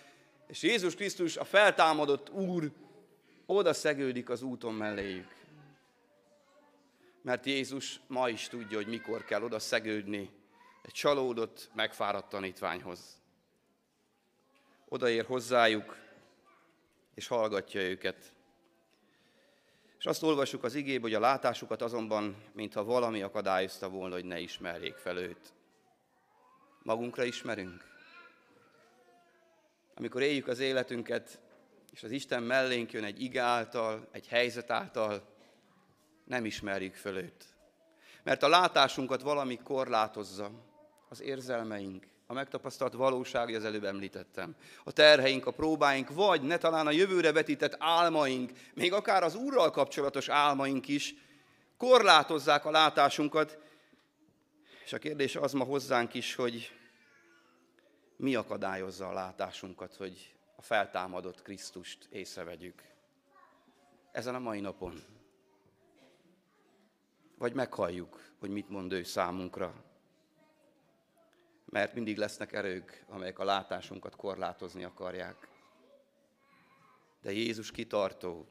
és 0.46 0.62
Jézus 0.62 0.94
Krisztus, 0.94 1.36
a 1.36 1.44
feltámadott 1.44 2.30
Úr, 2.30 2.70
oda 3.47 3.73
szegődik 3.73 4.29
az 4.29 4.43
úton 4.43 4.75
melléjük. 4.75 5.35
Mert 7.23 7.47
Jézus 7.47 8.00
ma 8.07 8.29
is 8.29 8.49
tudja, 8.49 8.76
hogy 8.76 8.87
mikor 8.87 9.25
kell 9.25 9.43
oda 9.43 9.59
szegődni 9.59 10.31
egy 10.83 10.93
csalódott, 10.93 11.71
megfáradt 11.75 12.29
tanítványhoz. 12.29 13.21
Odaér 14.88 15.25
hozzájuk, 15.25 15.97
és 17.15 17.26
hallgatja 17.26 17.81
őket. 17.81 18.33
És 19.99 20.07
azt 20.07 20.23
olvassuk 20.23 20.65
az 20.65 20.75
igébe, 20.75 21.00
hogy 21.00 21.15
a 21.15 21.21
látásukat 21.21 21.83
azonban, 21.83 22.37
mintha 22.53 22.85
valami 22.85 23.23
akadályozta 23.23 23.88
volna, 23.88 24.15
hogy 24.15 24.25
ne 24.25 24.38
ismerjék 24.38 24.95
fel 24.95 25.17
őt. 25.17 25.53
Magunkra 26.83 27.25
ismerünk. 27.25 27.85
Amikor 29.95 30.23
éljük 30.23 30.47
az 30.47 30.59
életünket, 30.59 31.41
és 31.97 32.03
az 32.03 32.11
Isten 32.11 32.43
mellénk 32.43 32.93
jön 32.93 33.05
egy 33.05 33.23
ige 33.23 33.43
által, 33.43 34.09
egy 34.12 34.26
helyzet 34.26 34.71
által, 34.71 35.23
nem 36.25 36.45
ismerjük 36.45 36.95
föl 36.95 37.17
őt. 37.17 37.45
Mert 38.23 38.43
a 38.43 38.49
látásunkat 38.49 39.23
valami 39.23 39.57
korlátozza, 39.57 40.50
az 41.09 41.21
érzelmeink, 41.21 42.07
a 42.26 42.33
megtapasztalt 42.33 42.93
valóság, 42.93 43.55
az 43.55 43.65
előbb 43.65 43.85
említettem. 43.85 44.57
A 44.85 44.93
terheink, 44.93 45.47
a 45.47 45.50
próbáink, 45.50 46.15
vagy 46.15 46.43
ne 46.43 46.57
talán 46.57 46.87
a 46.87 46.91
jövőre 46.91 47.33
vetített 47.33 47.76
álmaink, 47.79 48.53
még 48.75 48.93
akár 48.93 49.23
az 49.23 49.35
Úrral 49.35 49.71
kapcsolatos 49.71 50.29
álmaink 50.29 50.88
is 50.88 51.15
korlátozzák 51.76 52.65
a 52.65 52.71
látásunkat. 52.71 53.59
És 54.85 54.93
a 54.93 54.99
kérdés 54.99 55.37
az 55.37 55.53
ma 55.53 55.65
hozzánk 55.65 56.15
is, 56.15 56.35
hogy 56.35 56.73
mi 58.17 58.35
akadályozza 58.35 59.09
a 59.09 59.12
látásunkat, 59.12 59.95
hogy 59.95 60.36
a 60.56 60.62
feltámadott 60.62 61.42
Krisztust 61.42 62.06
észrevegyük. 62.10 62.82
Ezen 64.12 64.34
a 64.34 64.38
mai 64.38 64.60
napon. 64.60 65.04
Vagy 67.38 67.54
meghalljuk, 67.54 68.32
hogy 68.38 68.50
mit 68.50 68.68
mond 68.68 68.92
ő 68.92 69.02
számunkra 69.02 69.86
mert 71.66 71.94
mindig 71.94 72.16
lesznek 72.16 72.52
erők, 72.52 73.04
amelyek 73.08 73.38
a 73.38 73.44
látásunkat 73.44 74.16
korlátozni 74.16 74.84
akarják. 74.84 75.48
De 77.22 77.32
Jézus 77.32 77.70
kitartó. 77.70 78.46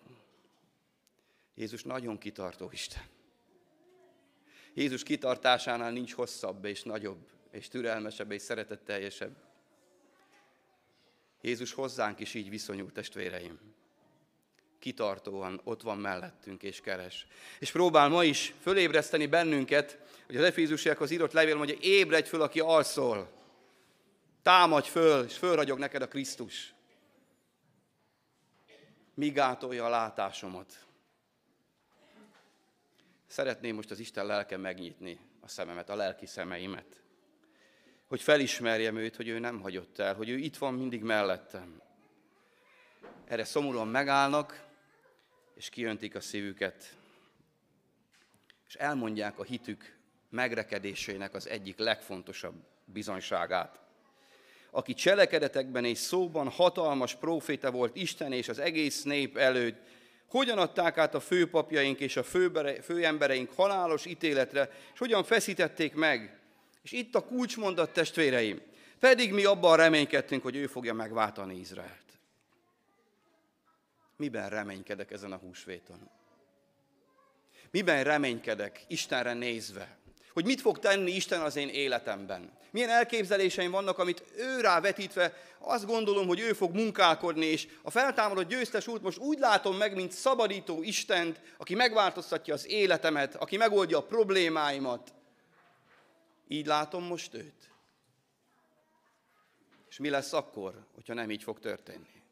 Jézus 1.55 1.83
nagyon 1.83 2.17
kitartó 2.17 2.69
Isten. 2.71 3.03
Jézus 4.74 5.03
kitartásánál 5.03 5.91
nincs 5.91 6.13
hosszabb 6.13 6.65
és 6.65 6.83
nagyobb, 6.83 7.29
és 7.51 7.67
türelmesebb 7.67 8.31
és 8.31 8.41
szeretetteljesebb. 8.41 9.35
Jézus 11.42 11.74
hozzánk 11.74 12.20
is 12.20 12.34
így 12.34 12.50
viszonyult, 12.50 12.94
testvéreim. 12.94 13.60
Kitartóan 14.80 15.62
ott 15.63 15.82
van 15.82 15.98
mellettünk 15.98 16.63
és 16.63 16.82
keres. 16.82 17.27
És 17.60 17.72
próbál 17.72 18.10
ma 18.10 18.24
is 18.24 18.54
fölébreszteni 18.62 19.25
bennünket 19.25 20.06
hogy 20.25 20.38
az 20.38 20.44
Efézusiakhoz 20.44 21.12
írott 21.12 21.32
levél 21.32 21.56
mondja, 21.56 21.75
ébredj 21.80 22.27
föl, 22.27 22.42
aki 22.42 22.60
alszol. 22.60 23.32
Támadj 24.42 24.89
föl, 24.89 25.25
és 25.25 25.38
fölragyog 25.38 25.80
neked 25.80 26.01
a 26.01 26.08
Krisztus. 26.08 26.74
Mi 29.13 29.30
gátolja 29.30 29.86
a 29.86 29.89
látásomat? 29.89 30.86
Szeretném 33.27 33.75
most 33.75 33.92
az 33.92 34.00
Isten 34.00 34.25
lelke 34.25 34.58
megnyitni 34.58 35.20
a 35.42 35.48
szememet, 35.48 35.90
a 35.90 35.96
lelki 35.96 36.25
szemeimet. 36.25 37.03
Hogy 38.07 38.22
felismerjem 38.22 38.98
őt, 38.98 39.15
hogy 39.15 39.27
ő 39.27 39.39
nem 39.39 39.61
hagyott 39.61 40.00
el, 40.00 40.15
hogy 40.15 40.29
ő 40.29 40.37
itt 40.37 40.57
van 40.57 40.74
mindig 40.74 41.01
mellettem. 41.01 41.81
Erre 43.25 43.44
szomorúan 43.44 43.87
megállnak, 43.87 44.65
és 45.55 45.70
kijöntik 45.70 46.15
a 46.15 46.20
szívüket, 46.20 46.96
és 48.68 48.74
elmondják 48.74 49.39
a 49.39 49.44
hitük 49.44 49.98
megrekedésének 50.29 51.33
az 51.33 51.48
egyik 51.48 51.77
legfontosabb 51.77 52.55
bizonyságát. 52.85 53.79
Aki 54.72 54.94
cselekedetekben 54.94 55.85
és 55.85 55.98
szóban 55.98 56.50
hatalmas 56.50 57.15
proféta 57.15 57.72
volt 57.72 57.96
Isten 57.96 58.31
és 58.31 58.50
az 58.50 58.59
egész 58.59 59.03
nép 59.03 59.37
előtt, 59.37 59.77
hogyan 60.27 60.57
adták 60.57 60.98
át 60.98 61.15
a 61.15 61.20
főpapjaink 61.20 62.00
és 62.00 62.18
a 62.18 62.24
főembereink 62.81 63.51
halálos 63.51 64.05
ítéletre, 64.05 64.70
és 64.94 65.00
hogyan 65.00 65.24
feszítették 65.24 65.94
meg. 65.94 66.39
És 66.85 66.91
itt 66.91 67.15
a 67.15 67.25
kulcsmondat 67.25 67.93
testvéreim, 67.93 68.61
pedig 69.00 69.33
mi 69.33 69.43
abban 69.43 69.77
reménykedtünk, 69.77 70.43
hogy 70.43 70.55
ő 70.55 70.67
fogja 70.67 70.93
megváltani 70.93 71.55
Izraelt. 71.55 72.19
Miben 74.15 74.50
reménykedek 74.50 75.11
ezen 75.11 75.31
a 75.31 75.37
húsvéton? 75.37 76.09
Miben 77.71 78.03
reménykedek 78.03 78.83
Istenre 78.87 79.33
nézve? 79.33 79.98
hogy 80.35 80.45
mit 80.45 80.61
fog 80.61 80.79
tenni 80.79 81.11
Isten 81.11 81.41
az 81.41 81.55
én 81.55 81.69
életemben. 81.69 82.51
Milyen 82.71 82.89
elképzeléseim 82.89 83.71
vannak, 83.71 83.98
amit 83.98 84.24
ő 84.37 84.61
rá 84.61 84.79
vetítve, 84.79 85.33
azt 85.59 85.85
gondolom, 85.85 86.27
hogy 86.27 86.39
ő 86.39 86.53
fog 86.53 86.74
munkálkodni, 86.74 87.45
és 87.45 87.67
a 87.81 87.91
feltámadott 87.91 88.48
győztes 88.48 88.87
út 88.87 89.01
most 89.01 89.17
úgy 89.17 89.39
látom 89.39 89.77
meg, 89.77 89.95
mint 89.95 90.11
szabadító 90.11 90.83
Istent, 90.83 91.39
aki 91.57 91.75
megváltoztatja 91.75 92.53
az 92.53 92.67
életemet, 92.67 93.35
aki 93.35 93.57
megoldja 93.57 93.98
a 93.98 94.03
problémáimat. 94.03 95.13
Így 96.48 96.66
látom 96.66 97.03
most 97.03 97.34
őt. 97.34 97.70
És 99.90 99.98
mi 99.98 100.10
lesz 100.10 100.34
akkor, 100.34 100.86
hogyha 100.94 101.14
nem 101.14 101.31
így 101.31 101.44
fog 101.44 101.60
történni? 101.60 102.24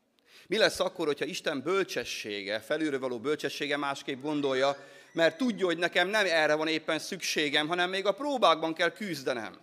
Mi 0.47 0.57
lesz 0.57 0.79
akkor, 0.79 1.05
hogyha 1.05 1.25
Isten 1.25 1.61
bölcsessége, 1.61 2.59
felülről 2.59 2.99
való 2.99 3.19
bölcsessége 3.19 3.77
másképp 3.77 4.21
gondolja, 4.21 4.77
mert 5.11 5.37
tudja, 5.37 5.65
hogy 5.65 5.77
nekem 5.77 6.07
nem 6.07 6.25
erre 6.25 6.53
van 6.53 6.67
éppen 6.67 6.99
szükségem, 6.99 7.67
hanem 7.67 7.89
még 7.89 8.05
a 8.05 8.13
próbákban 8.13 8.73
kell 8.73 8.91
küzdenem. 8.91 9.59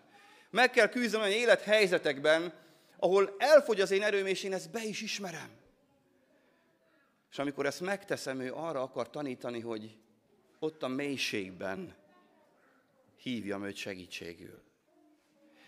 Meg 0.50 0.70
kell 0.70 0.88
küzdenem 0.88 1.26
olyan 1.26 1.38
élethelyzetekben, 1.38 2.52
ahol 2.96 3.34
elfogy 3.38 3.80
az 3.80 3.90
én 3.90 4.02
erőm, 4.02 4.26
és 4.26 4.42
én 4.42 4.52
ezt 4.52 4.70
be 4.70 4.84
is 4.84 5.00
ismerem. 5.00 5.50
És 7.30 7.38
amikor 7.38 7.66
ezt 7.66 7.80
megteszem, 7.80 8.40
ő 8.40 8.52
arra 8.52 8.82
akar 8.82 9.10
tanítani, 9.10 9.60
hogy 9.60 9.96
ott 10.58 10.82
a 10.82 10.88
mélységben 10.88 11.94
hívjam 13.22 13.64
őt 13.64 13.76
segítségül. 13.76 14.62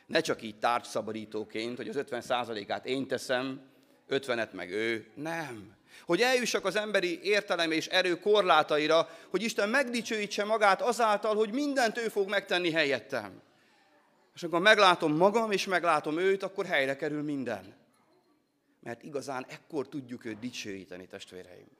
Ne 0.06 0.20
csak 0.20 0.42
így 0.42 0.58
tárgyszabadítóként, 0.58 1.76
hogy 1.76 1.88
az 1.88 1.96
50%-át 1.98 2.86
én 2.86 3.06
teszem, 3.06 3.70
50-et 4.08 4.50
meg 4.50 4.70
ő. 4.70 5.06
Nem. 5.14 5.76
Hogy 6.06 6.20
eljussak 6.20 6.64
az 6.64 6.76
emberi 6.76 7.22
értelem 7.22 7.70
és 7.70 7.86
erő 7.86 8.18
korlátaira, 8.18 9.08
hogy 9.28 9.42
Isten 9.42 9.68
megdicsőítse 9.68 10.44
magát 10.44 10.82
azáltal, 10.82 11.34
hogy 11.34 11.52
mindent 11.52 11.98
ő 11.98 12.08
fog 12.08 12.28
megtenni 12.28 12.70
helyettem. 12.70 13.42
És 14.34 14.42
amikor 14.42 14.60
meglátom 14.60 15.16
magam, 15.16 15.50
és 15.50 15.66
meglátom 15.66 16.18
őt, 16.18 16.42
akkor 16.42 16.66
helyre 16.66 16.96
kerül 16.96 17.22
minden. 17.22 17.74
Mert 18.80 19.02
igazán 19.02 19.46
ekkor 19.48 19.88
tudjuk 19.88 20.24
őt 20.24 20.38
dicsőíteni, 20.38 21.06
testvéreim. 21.06 21.70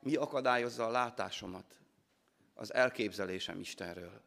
Mi 0.00 0.14
akadályozza 0.14 0.86
a 0.86 0.90
látásomat, 0.90 1.64
az 2.54 2.74
elképzelésem 2.74 3.60
Istenről? 3.60 4.20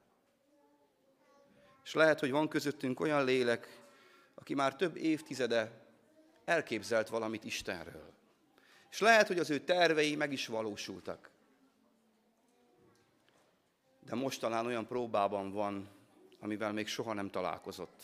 És 1.84 1.94
lehet, 1.94 2.20
hogy 2.20 2.32
van 2.32 2.48
közöttünk 2.48 3.00
olyan 3.00 3.24
lélek, 3.24 3.84
aki 4.36 4.54
már 4.54 4.76
több 4.76 4.96
évtizede 4.96 5.86
elképzelt 6.46 7.10
valamit 7.10 7.44
Istenről. 7.44 8.14
És 8.90 9.00
lehet, 9.00 9.28
hogy 9.28 9.40
az 9.40 9.50
ő 9.50 9.60
tervei 9.60 10.16
meg 10.16 10.32
is 10.32 10.48
valósultak. 10.48 11.30
De 14.00 14.16
most 14.16 14.40
talán 14.40 14.66
olyan 14.66 14.88
próbában 14.88 15.52
van, 15.52 15.90
amivel 16.40 16.74
még 16.74 16.88
soha 16.88 17.14
nem 17.14 17.30
találkozott. 17.30 18.04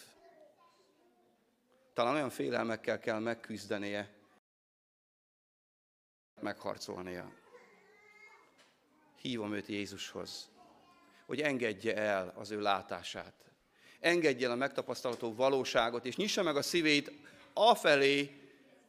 Talán 1.94 2.16
olyan 2.16 2.30
félelmekkel 2.30 3.00
kell 3.00 3.20
megküzdenie, 3.20 4.14
megharcolnia. 6.40 7.32
Hívom 9.22 9.54
őt 9.54 9.68
Jézushoz, 9.68 10.50
hogy 11.26 11.42
engedje 11.42 11.96
el 11.96 12.34
az 12.36 12.52
ő 12.52 12.62
látását. 12.62 13.34
Engedje 14.00 14.46
el 14.46 14.52
a 14.52 14.56
megtapasztalható 14.56 15.34
valóságot, 15.34 16.06
és 16.06 16.16
nyissa 16.16 16.44
meg 16.44 16.56
a 16.56 16.62
szívét 16.62 17.12
afelé, 17.54 18.42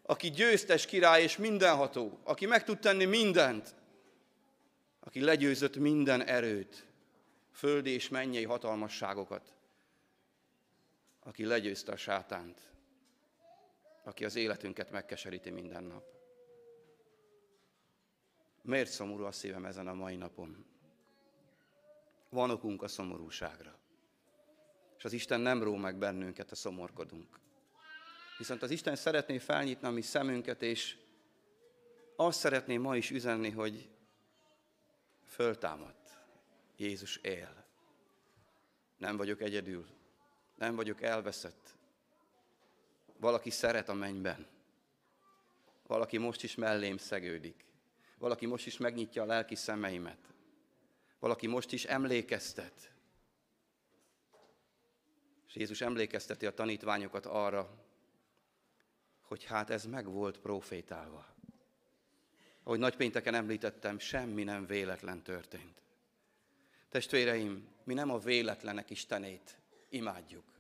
aki 0.03 0.31
győztes 0.31 0.87
király 0.87 1.23
és 1.23 1.37
mindenható, 1.37 2.19
aki 2.23 2.47
meg 2.47 2.65
tud 2.65 2.79
tenni 2.79 3.05
mindent, 3.05 3.75
aki 5.01 5.21
legyőzött 5.21 5.77
minden 5.77 6.23
erőt, 6.23 6.87
földi 7.53 7.91
és 7.91 8.09
mennyei 8.09 8.45
hatalmasságokat, 8.45 9.53
aki 11.21 11.45
legyőzte 11.45 11.93
a 11.93 11.97
sátánt. 11.97 12.71
aki 14.05 14.25
az 14.25 14.37
életünket 14.37 14.91
megkeseríti 14.91 15.51
minden 15.51 15.85
nap. 15.85 16.22
Miért 18.63 18.91
szomorú 18.91 19.25
a 19.25 19.33
szívem 19.33 19.65
ezen 19.65 19.87
a 19.87 19.95
mai 19.95 20.17
napon? 20.17 20.65
Van 22.29 22.51
okunk 22.51 22.83
a 22.83 22.89
szomorúságra. 22.89 23.79
És 24.99 25.05
az 25.05 25.13
Isten 25.13 25.41
nem 25.41 25.63
ró 25.63 25.77
meg 25.77 25.99
bennünket, 25.99 26.51
a 26.51 26.55
szomorkodunk. 26.55 27.41
Viszont 28.39 28.63
az 28.63 28.71
Isten 28.71 28.97
szeretné 28.97 29.39
felnyitni 29.39 29.87
a 29.87 29.91
mi 29.91 30.01
szemünket, 30.01 30.63
és 30.63 30.97
azt 32.17 32.39
szeretné 32.39 32.77
ma 32.77 32.97
is 32.97 33.11
üzenni, 33.11 33.51
hogy 33.51 33.91
föltámadt. 35.27 36.19
Jézus 36.77 37.17
él. 37.17 37.65
Nem 38.97 39.17
vagyok 39.17 39.41
egyedül. 39.41 39.87
Nem 40.55 40.75
vagyok 40.75 41.03
elveszett. 41.03 41.77
Valaki 43.17 43.51
szeret 43.51 43.89
a 43.89 43.95
mennyben. 43.95 44.47
Valaki 45.87 46.19
most 46.19 46.43
is 46.43 46.55
mellém 46.55 46.97
szegődik. 46.97 47.65
Valaki 48.23 48.47
most 48.47 48.67
is 48.67 48.77
megnyitja 48.77 49.23
a 49.23 49.27
lelki 49.27 49.55
szemeimet. 49.55 50.19
Valaki 51.19 51.47
most 51.47 51.73
is 51.73 51.85
emlékeztet. 51.85 52.93
És 55.47 55.55
Jézus 55.55 55.81
emlékezteti 55.81 56.47
a 56.47 56.55
tanítványokat 56.55 57.27
arra, 57.27 57.85
hogy 59.21 59.45
hát 59.45 59.71
ez 59.71 59.85
meg 59.85 60.07
volt 60.07 60.39
profétálva. 60.39 61.27
Ahogy 62.63 62.79
nagypénteken 62.79 63.35
említettem, 63.35 63.99
semmi 63.99 64.43
nem 64.45 64.67
véletlen 64.67 65.23
történt. 65.23 65.83
Testvéreim, 66.89 67.69
mi 67.85 67.95
nem 67.95 68.11
a 68.11 68.19
véletlenek 68.19 68.91
Istenét 68.91 69.59
imádjuk. 69.89 70.52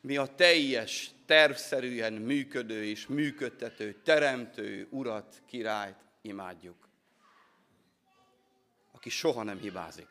Mi 0.00 0.16
a 0.16 0.34
teljes, 0.34 1.10
tervszerűen 1.26 2.12
működő 2.12 2.84
és 2.84 3.06
működtető, 3.06 3.92
teremtő 4.02 4.86
urat, 4.90 5.42
királyt 5.46 6.04
imádjuk, 6.20 6.88
aki 8.92 9.10
soha 9.10 9.42
nem 9.42 9.58
hibázik. 9.58 10.08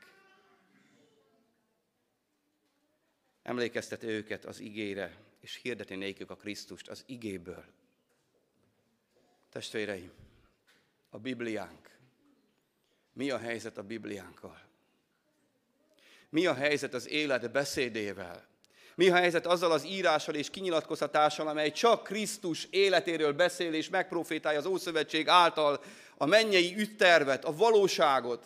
Emlékezteti 3.42 4.08
őket 4.08 4.46
az 4.46 4.60
igére, 4.60 5.18
és 5.40 5.60
hirdeti 5.62 5.96
nékük 5.96 6.30
a 6.30 6.36
Krisztust 6.36 6.88
az 6.88 7.04
igéből. 7.06 7.66
Testvéreim, 9.50 10.12
a 11.10 11.20
Bibliánk. 11.20 11.98
Mi 13.14 13.30
a 13.30 13.38
helyzet 13.38 13.78
a 13.78 13.84
Bibliánkkal? 13.84 14.62
Mi 16.30 16.46
a 16.46 16.54
helyzet 16.54 16.94
az 16.94 17.08
élet 17.08 17.52
beszédével? 17.52 18.48
Mi 18.98 19.10
a 19.10 19.16
helyzet 19.16 19.46
azzal 19.46 19.72
az 19.72 19.86
írással 19.86 20.36
és 20.36 20.50
kinyilatkoztatással, 20.50 21.48
amely 21.48 21.72
csak 21.72 22.04
Krisztus 22.04 22.68
életéről 22.70 23.34
beszél 23.34 23.74
és 23.74 23.90
megprofétálja 23.90 24.60
az 24.60 24.66
Ószövetség 24.66 25.28
által 25.28 25.82
a 26.18 26.26
mennyei 26.26 26.76
ügytervet, 26.78 27.46
a 27.46 27.56
valóságot, 27.56 28.46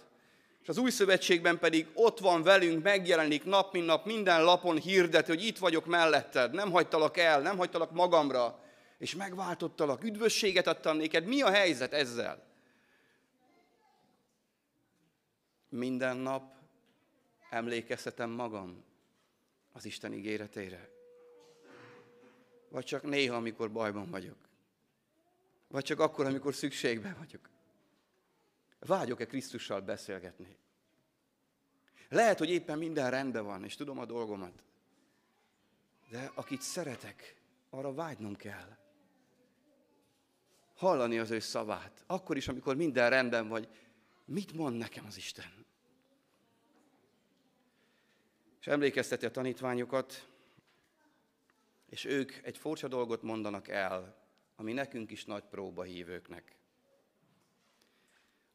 és 0.62 0.70
az 0.70 0.78
új 0.78 0.90
szövetségben 0.90 1.60
pedig 1.60 1.88
ott 1.94 2.20
van 2.20 2.44
velünk, 2.44 2.84
megjelenik 2.84 3.44
nap, 3.44 3.74
mint 3.74 3.86
nap, 3.86 4.06
minden 4.06 4.44
lapon 4.44 4.78
hirdet, 4.78 5.28
hogy 5.28 5.46
itt 5.46 5.58
vagyok 5.58 5.86
melletted, 5.86 6.54
nem 6.54 6.72
hagytalak 6.72 7.18
el, 7.18 7.42
nem 7.42 7.58
hagytalak 7.58 7.92
magamra, 7.92 8.60
és 8.98 9.16
megváltottalak, 9.16 10.04
üdvösséget 10.04 10.68
adtam 10.68 10.98
néked. 10.98 11.26
Mi 11.26 11.42
a 11.42 11.52
helyzet 11.52 11.94
ezzel? 11.94 12.44
Minden 15.70 16.18
nap 16.18 16.54
emlékeztetem 17.50 18.30
magam 18.30 18.90
az 19.72 19.86
Isten 19.86 20.14
ígéretére. 20.14 20.90
Vagy 22.70 22.86
csak 22.86 23.04
néha, 23.04 23.36
amikor 23.36 23.72
bajban 23.72 24.10
vagyok. 24.10 24.38
Vagy 25.68 25.84
csak 25.84 26.00
akkor, 26.00 26.26
amikor 26.26 26.54
szükségben 26.54 27.16
vagyok. 27.18 27.50
Vágyok-e 28.80 29.26
Krisztussal 29.26 29.82
beszélgetni? 29.82 30.58
Lehet, 32.10 32.38
hogy 32.38 32.50
éppen 32.50 32.78
minden 32.78 33.10
rendben 33.10 33.46
van, 33.46 33.64
és 33.64 33.76
tudom 33.76 34.00
a 34.00 34.06
dolgomat. 34.06 34.64
De 36.10 36.32
akit 36.36 36.62
szeretek, 36.62 37.36
arra 37.70 37.94
vágynom 37.94 38.36
kell. 38.36 38.78
Hallani 40.76 41.20
az 41.20 41.32
ő 41.32 41.40
szavát. 41.40 42.04
Akkor 42.08 42.38
is, 42.38 42.48
amikor 42.48 42.76
minden 42.76 43.10
rendben 43.10 43.48
vagy. 43.48 43.68
Mit 44.26 44.54
mond 44.54 44.78
nekem 44.78 45.06
az 45.06 45.18
Isten? 45.18 45.66
És 48.62 48.68
emlékezteti 48.68 49.26
a 49.26 49.32
tanítványokat, 49.32 50.28
és 51.90 52.06
ők 52.06 52.32
egy 52.44 52.58
furcsa 52.58 52.88
dolgot 52.88 53.22
mondanak 53.22 53.68
el, 53.68 54.16
ami 54.56 54.74
nekünk 54.74 55.12
is 55.12 55.26
nagy 55.26 55.44
próba 55.44 55.84
hívőknek. 55.84 56.56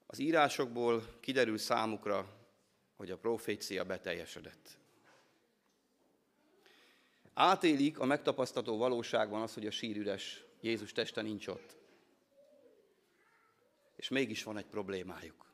Az 0.06 0.18
írásokból 0.18 1.16
kiderül 1.20 1.58
számukra, 1.58 2.36
hogy 2.96 3.10
a 3.10 3.18
profécia 3.18 3.84
beteljesedett. 3.84 4.78
Átélik 7.34 7.98
a 7.98 8.04
megtapasztató 8.04 8.76
valóságban 8.76 9.42
az, 9.42 9.54
hogy 9.54 9.66
a 9.66 9.70
sír 9.70 10.20
Jézus 10.60 10.92
teste 10.92 11.22
nincs 11.22 11.46
ott. 11.46 11.76
És 13.96 14.08
mégis 14.08 14.42
van 14.42 14.56
egy 14.56 14.66
problémájuk, 14.66 15.46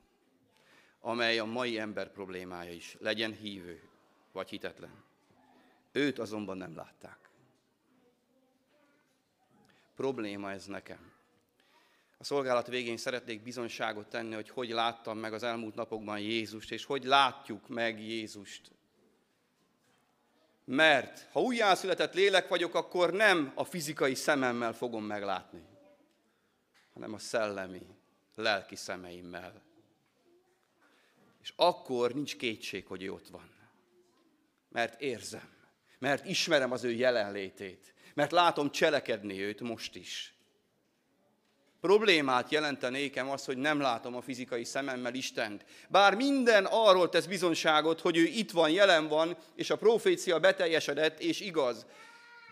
amely 1.01 1.39
a 1.39 1.45
mai 1.45 1.79
ember 1.79 2.13
problémája 2.13 2.73
is, 2.73 2.97
legyen 3.01 3.33
hívő 3.33 3.91
vagy 4.33 4.49
hitetlen. 4.49 5.05
Őt 5.93 6.19
azonban 6.19 6.57
nem 6.57 6.77
látták. 6.77 7.31
Probléma 9.95 10.51
ez 10.51 10.67
nekem. 10.67 11.13
A 12.19 12.25
szolgálat 12.25 12.67
végén 12.67 12.97
szeretnék 12.97 13.43
bizonyságot 13.43 14.09
tenni, 14.09 14.35
hogy 14.35 14.49
hogy 14.49 14.69
láttam 14.69 15.19
meg 15.19 15.33
az 15.33 15.43
elmúlt 15.43 15.75
napokban 15.75 16.19
Jézust, 16.19 16.73
és 16.73 16.85
hogy 16.85 17.05
látjuk 17.05 17.69
meg 17.69 18.01
Jézust. 18.01 18.71
Mert 20.65 21.29
ha 21.33 21.41
újjászületett 21.41 22.15
lélek 22.15 22.49
vagyok, 22.49 22.75
akkor 22.75 23.13
nem 23.13 23.53
a 23.55 23.65
fizikai 23.65 24.15
szememmel 24.15 24.73
fogom 24.73 25.05
meglátni, 25.05 25.63
hanem 26.93 27.13
a 27.13 27.19
szellemi, 27.19 27.87
lelki 28.35 28.77
szemeimmel. 28.77 29.63
És 31.43 31.53
akkor 31.57 32.15
nincs 32.15 32.37
kétség, 32.37 32.87
hogy 32.87 33.03
ő 33.03 33.13
ott 33.13 33.29
van. 33.29 33.62
Mert 34.73 35.01
érzem, 35.01 35.49
mert 35.99 36.27
ismerem 36.27 36.73
az 36.73 36.85
ő 36.85 36.91
jelenlétét, 36.91 37.95
mert 38.15 38.33
látom 38.33 38.71
cselekedni 38.71 39.41
őt 39.41 39.61
most 39.61 39.97
is. 39.97 40.35
Problémát 41.81 42.51
jelentenékem 42.51 43.31
az, 43.31 43.45
hogy 43.45 43.57
nem 43.57 43.81
látom 43.81 44.17
a 44.17 44.21
fizikai 44.21 44.65
szememmel 44.65 45.15
Istent. 45.15 45.65
Bár 45.89 46.15
minden 46.15 46.65
arról 46.71 47.09
tesz 47.09 47.27
bizonságot, 47.27 48.01
hogy 48.01 48.17
ő 48.17 48.23
itt 48.23 48.51
van, 48.51 48.71
jelen 48.71 49.09
van, 49.09 49.37
és 49.55 49.71
a 49.71 49.77
profécia 49.77 50.39
beteljesedett 50.39 51.21
és 51.21 51.41
igaz. 51.41 51.87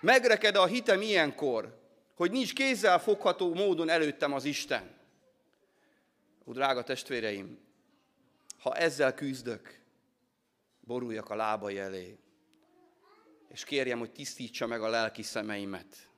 Megreked 0.00 0.56
a 0.56 0.66
hitem 0.66 1.00
ilyenkor, 1.00 1.78
hogy 2.14 2.30
nincs 2.30 2.52
kézzel 2.52 2.98
fogható 2.98 3.54
módon 3.54 3.88
előttem 3.88 4.32
az 4.32 4.44
Isten. 4.44 4.94
Ó, 6.44 6.52
drága 6.52 6.82
testvéreim, 6.82 7.58
ha 8.58 8.74
ezzel 8.74 9.14
küzdök, 9.14 9.79
boruljak 10.90 11.30
a 11.30 11.34
lábai 11.34 11.78
elé, 11.78 12.18
és 13.48 13.64
kérjem, 13.64 13.98
hogy 13.98 14.12
tisztítsa 14.12 14.66
meg 14.66 14.82
a 14.82 14.88
lelki 14.88 15.22
szemeimet. 15.22 16.08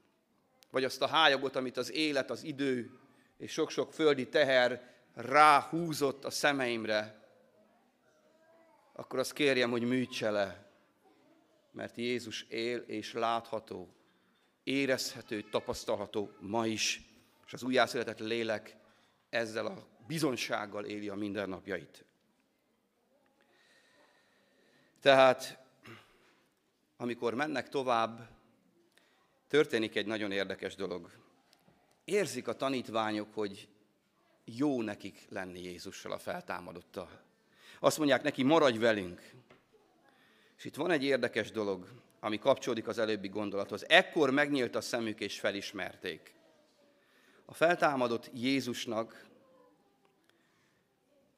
Vagy 0.70 0.84
azt 0.84 1.02
a 1.02 1.06
hályagot, 1.06 1.56
amit 1.56 1.76
az 1.76 1.92
élet, 1.92 2.30
az 2.30 2.42
idő, 2.42 2.98
és 3.36 3.52
sok-sok 3.52 3.92
földi 3.92 4.28
teher 4.28 4.94
ráhúzott 5.14 6.24
a 6.24 6.30
szemeimre, 6.30 7.28
akkor 8.92 9.18
azt 9.18 9.32
kérjem, 9.32 9.70
hogy 9.70 9.82
műtse 9.82 10.30
le, 10.30 10.70
mert 11.72 11.96
Jézus 11.96 12.42
él 12.42 12.78
és 12.78 13.12
látható, 13.12 13.94
érezhető, 14.64 15.42
tapasztalható 15.42 16.30
ma 16.40 16.66
is, 16.66 17.02
és 17.46 17.52
az 17.52 17.62
újjászületett 17.62 18.18
lélek 18.18 18.76
ezzel 19.30 19.66
a 19.66 19.86
bizonsággal 20.06 20.84
éli 20.84 21.08
a 21.08 21.14
mindennapjait. 21.14 22.04
Tehát, 25.02 25.58
amikor 26.96 27.34
mennek 27.34 27.68
tovább, 27.68 28.28
történik 29.48 29.96
egy 29.96 30.06
nagyon 30.06 30.32
érdekes 30.32 30.74
dolog 30.74 31.10
érzik 32.04 32.48
a 32.48 32.56
tanítványok, 32.56 33.34
hogy 33.34 33.68
jó 34.44 34.82
nekik 34.82 35.26
lenni 35.28 35.62
Jézussal, 35.62 36.12
a 36.12 36.18
feltámadottal. 36.18 37.20
Azt 37.80 37.98
mondják 37.98 38.22
neki, 38.22 38.42
maradj 38.42 38.78
velünk. 38.78 39.30
És 40.58 40.64
itt 40.64 40.74
van 40.74 40.90
egy 40.90 41.04
érdekes 41.04 41.50
dolog, 41.50 41.88
ami 42.20 42.38
kapcsolódik 42.38 42.88
az 42.88 42.98
előbbi 42.98 43.28
gondolathoz. 43.28 43.84
Ekkor 43.88 44.30
megnyílt 44.30 44.74
a 44.74 44.80
szemük 44.80 45.20
és 45.20 45.40
felismerték. 45.40 46.34
A 47.44 47.54
feltámadott 47.54 48.30
Jézusnak 48.34 49.26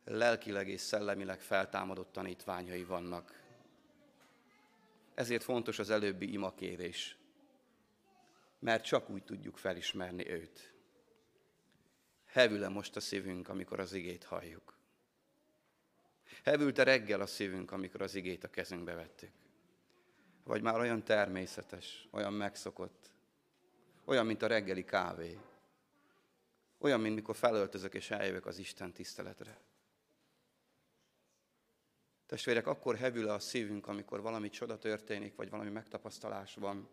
lelkileg 0.04 0.68
és 0.68 0.80
szellemileg 0.80 1.40
feltámadott 1.40 2.12
tanítványai 2.12 2.84
vannak. 2.84 3.43
Ezért 5.14 5.42
fontos 5.42 5.78
az 5.78 5.90
előbbi 5.90 6.32
imakérés. 6.32 7.16
mert 8.58 8.84
csak 8.84 9.10
úgy 9.10 9.24
tudjuk 9.24 9.56
felismerni 9.56 10.30
őt. 10.30 10.74
Hevül-e 12.24 12.68
most 12.68 12.96
a 12.96 13.00
szívünk, 13.00 13.48
amikor 13.48 13.80
az 13.80 13.92
igét 13.92 14.24
halljuk? 14.24 14.78
Hevült-e 16.44 16.82
reggel 16.82 17.20
a 17.20 17.26
szívünk, 17.26 17.70
amikor 17.70 18.02
az 18.02 18.14
igét 18.14 18.44
a 18.44 18.50
kezünkbe 18.50 18.94
vettük? 18.94 19.32
Vagy 20.44 20.62
már 20.62 20.78
olyan 20.78 21.04
természetes, 21.04 22.08
olyan 22.10 22.32
megszokott, 22.32 23.10
olyan, 24.04 24.26
mint 24.26 24.42
a 24.42 24.46
reggeli 24.46 24.84
kávé. 24.84 25.38
Olyan, 26.78 27.00
mint 27.00 27.14
mikor 27.14 27.36
felöltözök 27.36 27.94
és 27.94 28.10
eljövök 28.10 28.46
az 28.46 28.58
Isten 28.58 28.92
tiszteletre. 28.92 29.58
Testvérek, 32.26 32.66
akkor 32.66 32.96
hevül 32.96 33.28
a 33.28 33.38
szívünk, 33.38 33.86
amikor 33.86 34.20
valami 34.20 34.48
csoda 34.48 34.78
történik, 34.78 35.34
vagy 35.34 35.50
valami 35.50 35.70
megtapasztalás 35.70 36.54
van. 36.54 36.88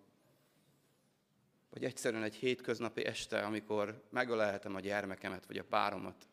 Vagy 1.69 1.83
egyszerűen 1.83 2.23
egy 2.23 2.35
hétköznapi 2.35 3.05
este, 3.05 3.39
amikor 3.39 4.03
megölelhetem 4.09 4.75
a 4.75 4.79
gyermekemet, 4.79 5.45
vagy 5.45 5.57
a 5.57 5.63
páromat. 5.63 6.27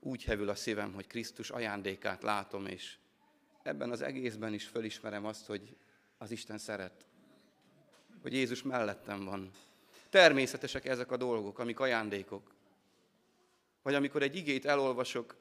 Úgy 0.00 0.24
hevül 0.24 0.48
a 0.48 0.54
szívem, 0.54 0.92
hogy 0.92 1.06
Krisztus 1.06 1.50
ajándékát 1.50 2.22
látom, 2.22 2.66
és 2.66 2.96
ebben 3.62 3.90
az 3.90 4.00
egészben 4.00 4.54
is 4.54 4.64
fölismerem 4.66 5.24
azt, 5.24 5.46
hogy 5.46 5.76
az 6.18 6.30
Isten 6.30 6.58
szeret. 6.58 7.04
Hogy 8.22 8.32
Jézus 8.32 8.62
mellettem 8.62 9.24
van. 9.24 9.50
Természetesek 10.10 10.84
ezek 10.84 11.10
a 11.10 11.16
dolgok, 11.16 11.58
amik 11.58 11.80
ajándékok. 11.80 12.54
Vagy 13.82 13.94
amikor 13.94 14.22
egy 14.22 14.36
igét 14.36 14.64
elolvasok, 14.64 15.36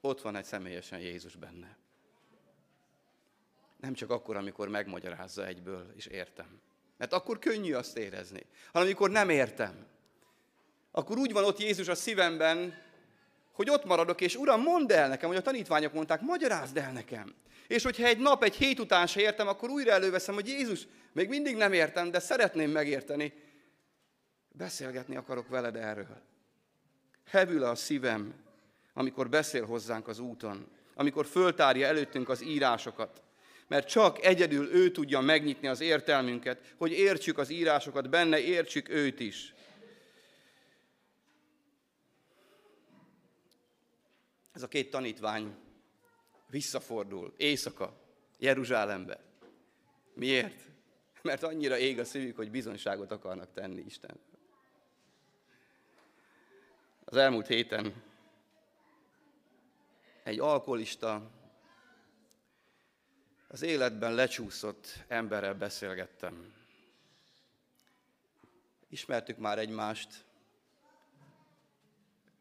ott 0.00 0.20
van 0.20 0.36
egy 0.36 0.44
személyesen 0.44 0.98
Jézus 0.98 1.36
benne. 1.36 1.76
Nem 3.76 3.94
csak 3.94 4.10
akkor, 4.10 4.36
amikor 4.36 4.68
megmagyarázza 4.68 5.46
egyből, 5.46 5.92
és 5.96 6.06
értem. 6.06 6.60
Mert 6.96 7.12
akkor 7.12 7.38
könnyű 7.38 7.72
azt 7.72 7.96
érezni. 7.96 8.46
Hanem 8.72 8.86
amikor 8.86 9.10
nem 9.10 9.28
értem. 9.28 9.86
Akkor 10.90 11.18
úgy 11.18 11.32
van 11.32 11.44
ott 11.44 11.58
Jézus 11.58 11.88
a 11.88 11.94
szívemben, 11.94 12.82
hogy 13.52 13.70
ott 13.70 13.84
maradok, 13.84 14.20
és 14.20 14.36
Uram, 14.36 14.62
mondd 14.62 14.92
el 14.92 15.08
nekem, 15.08 15.28
hogy 15.28 15.38
a 15.38 15.42
tanítványok 15.42 15.92
mondták, 15.92 16.20
magyarázd 16.20 16.76
el 16.76 16.92
nekem. 16.92 17.34
És 17.66 17.82
hogyha 17.82 18.06
egy 18.06 18.18
nap, 18.18 18.42
egy 18.42 18.54
hét 18.54 18.78
után 18.78 19.06
se 19.06 19.20
értem, 19.20 19.48
akkor 19.48 19.70
újra 19.70 19.92
előveszem, 19.92 20.34
hogy 20.34 20.48
Jézus, 20.48 20.86
még 21.12 21.28
mindig 21.28 21.56
nem 21.56 21.72
értem, 21.72 22.10
de 22.10 22.18
szeretném 22.18 22.70
megérteni. 22.70 23.32
Beszélgetni 24.48 25.16
akarok 25.16 25.48
veled 25.48 25.76
erről. 25.76 26.22
Hevül 27.24 27.64
a 27.64 27.74
szívem, 27.74 28.34
amikor 29.00 29.28
beszél 29.28 29.66
hozzánk 29.66 30.08
az 30.08 30.18
úton, 30.18 30.66
amikor 30.94 31.26
föltárja 31.26 31.86
előttünk 31.86 32.28
az 32.28 32.42
írásokat, 32.42 33.22
mert 33.66 33.88
csak 33.88 34.24
egyedül 34.24 34.72
ő 34.72 34.90
tudja 34.90 35.20
megnyitni 35.20 35.68
az 35.68 35.80
értelmünket, 35.80 36.74
hogy 36.76 36.92
értsük 36.92 37.38
az 37.38 37.50
írásokat, 37.50 38.10
benne 38.10 38.38
értsük 38.40 38.88
őt 38.88 39.20
is. 39.20 39.54
Ez 44.52 44.62
a 44.62 44.68
két 44.68 44.90
tanítvány 44.90 45.54
visszafordul 46.46 47.34
éjszaka 47.36 48.00
Jeruzsálembe. 48.38 49.20
Miért? 50.14 50.62
Mert 51.22 51.42
annyira 51.42 51.78
ég 51.78 51.98
a 51.98 52.04
szívük, 52.04 52.36
hogy 52.36 52.50
bizonyságot 52.50 53.12
akarnak 53.12 53.52
tenni 53.52 53.82
Isten. 53.86 54.20
Az 57.04 57.16
elmúlt 57.16 57.46
héten 57.46 58.08
egy 60.30 60.40
alkoholista, 60.40 61.30
az 63.48 63.62
életben 63.62 64.14
lecsúszott 64.14 65.04
emberrel 65.08 65.54
beszélgettem. 65.54 66.54
Ismertük 68.88 69.38
már 69.38 69.58
egymást, 69.58 70.24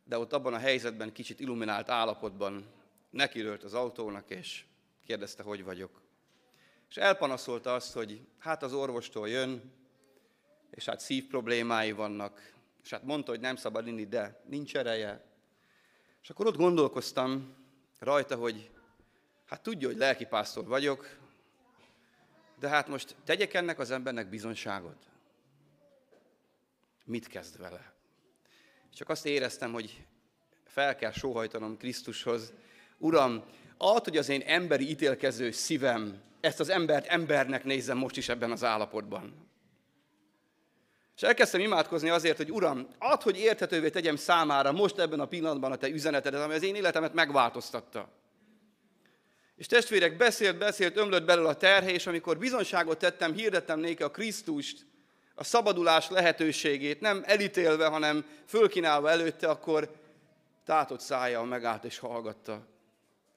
de 0.04 0.18
ott 0.18 0.34
abban 0.34 0.54
a 0.54 0.58
helyzetben, 0.58 1.12
kicsit 1.12 1.40
illuminált 1.40 1.90
állapotban 1.90 2.66
nekirőlt 3.10 3.64
az 3.64 3.74
autónak, 3.74 4.30
és 4.30 4.66
kérdezte, 5.06 5.44
hogy 5.44 5.64
vagyok. 5.64 6.02
És 6.90 6.98
elpanaszolta 6.98 7.74
azt, 7.74 7.94
hogy 7.94 8.28
hát 8.38 8.64
az 8.64 8.74
orvostól 8.74 9.30
jön, 9.30 9.74
és 10.70 10.86
hát 10.86 11.00
szív 11.00 11.28
problémái 11.28 11.92
vannak, 11.92 12.54
és 12.84 12.90
hát 12.90 13.04
mondta, 13.04 13.32
hogy 13.32 13.40
nem 13.40 13.56
szabad 13.56 13.88
inni, 13.88 14.06
de 14.06 14.44
nincs 14.46 14.76
ereje. 14.76 15.28
És 16.22 16.30
akkor 16.30 16.46
ott 16.46 16.58
gondolkoztam, 16.58 17.59
rajta, 18.00 18.36
hogy 18.36 18.70
hát 19.46 19.62
tudja, 19.62 19.88
hogy 19.88 19.98
lelkipásztor 19.98 20.66
vagyok, 20.66 21.18
de 22.60 22.68
hát 22.68 22.88
most 22.88 23.16
tegyek 23.26 23.54
ennek 23.54 23.80
az 23.80 23.92
embernek 23.92 24.30
bizonságot. 24.30 24.98
Mit 27.06 27.28
kezd 27.28 27.58
vele? 27.58 27.94
Csak 28.94 29.10
azt 29.10 29.26
éreztem, 29.26 29.72
hogy 29.72 30.06
fel 30.66 30.96
kell 30.96 31.12
sóhajtanom 31.12 31.78
Krisztushoz. 31.78 32.54
Uram, 32.98 33.44
ad, 33.78 34.04
hogy 34.04 34.18
az 34.18 34.30
én 34.30 34.42
emberi 34.42 34.90
ítélkező 34.90 35.52
szívem 35.52 36.22
ezt 36.40 36.60
az 36.60 36.70
embert 36.70 37.06
embernek 37.06 37.64
nézzem 37.64 37.98
most 37.98 38.18
is 38.18 38.30
ebben 38.30 38.52
az 38.52 38.64
állapotban. 38.64 39.49
És 41.20 41.26
elkezdtem 41.26 41.62
imádkozni 41.62 42.10
azért, 42.10 42.38
hogy 42.38 42.52
Uram, 42.52 42.88
add, 42.98 43.24
hogy 43.24 43.38
érthetővé 43.38 43.90
tegyem 43.90 44.16
számára 44.16 44.72
most 44.72 45.00
ebben 45.00 45.20
a 45.20 45.26
pillanatban 45.26 45.72
a 45.72 45.76
Te 45.76 45.90
üzenetedet, 45.90 46.42
ami 46.42 46.54
az 46.54 46.64
én 46.64 46.76
életemet 46.76 47.14
megváltoztatta. 47.14 48.10
És 49.56 49.66
testvérek, 49.66 50.18
beszélt, 50.18 50.58
beszélt, 50.58 50.98
ömlött 50.98 51.26
belőle 51.26 51.50
a 51.50 51.56
terhe, 51.56 51.92
és 51.92 52.08
amikor 52.08 52.38
bizonságot 52.38 52.98
tettem, 52.98 53.34
hirdettem 53.34 53.80
néki 53.80 54.04
a 54.04 54.12
Krisztust, 54.12 54.86
a 55.36 55.44
szabadulás 55.44 56.10
lehetőségét, 56.10 57.02
nem 57.02 57.24
elítélve, 57.26 57.88
hanem 57.88 58.26
fölkínálva 58.46 59.10
előtte, 59.10 59.50
akkor 59.50 59.92
tátott 60.66 61.00
szája 61.00 61.44
megállt 61.44 61.84
és 61.84 61.98
hallgatta. 61.98 62.68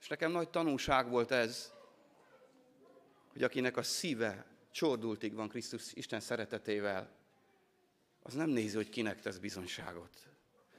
És 0.01 0.07
nekem 0.07 0.31
nagy 0.31 0.49
tanulság 0.49 1.09
volt 1.09 1.31
ez, 1.31 1.71
hogy 3.31 3.43
akinek 3.43 3.77
a 3.77 3.83
szíve 3.83 4.45
csordultig 4.71 5.33
van 5.33 5.49
Krisztus 5.49 5.83
Isten 5.93 6.19
szeretetével, 6.19 7.21
az 8.23 8.33
nem 8.33 8.49
nézi, 8.49 8.75
hogy 8.75 8.89
kinek 8.89 9.21
tesz 9.21 9.37
bizonyságot. 9.37 10.09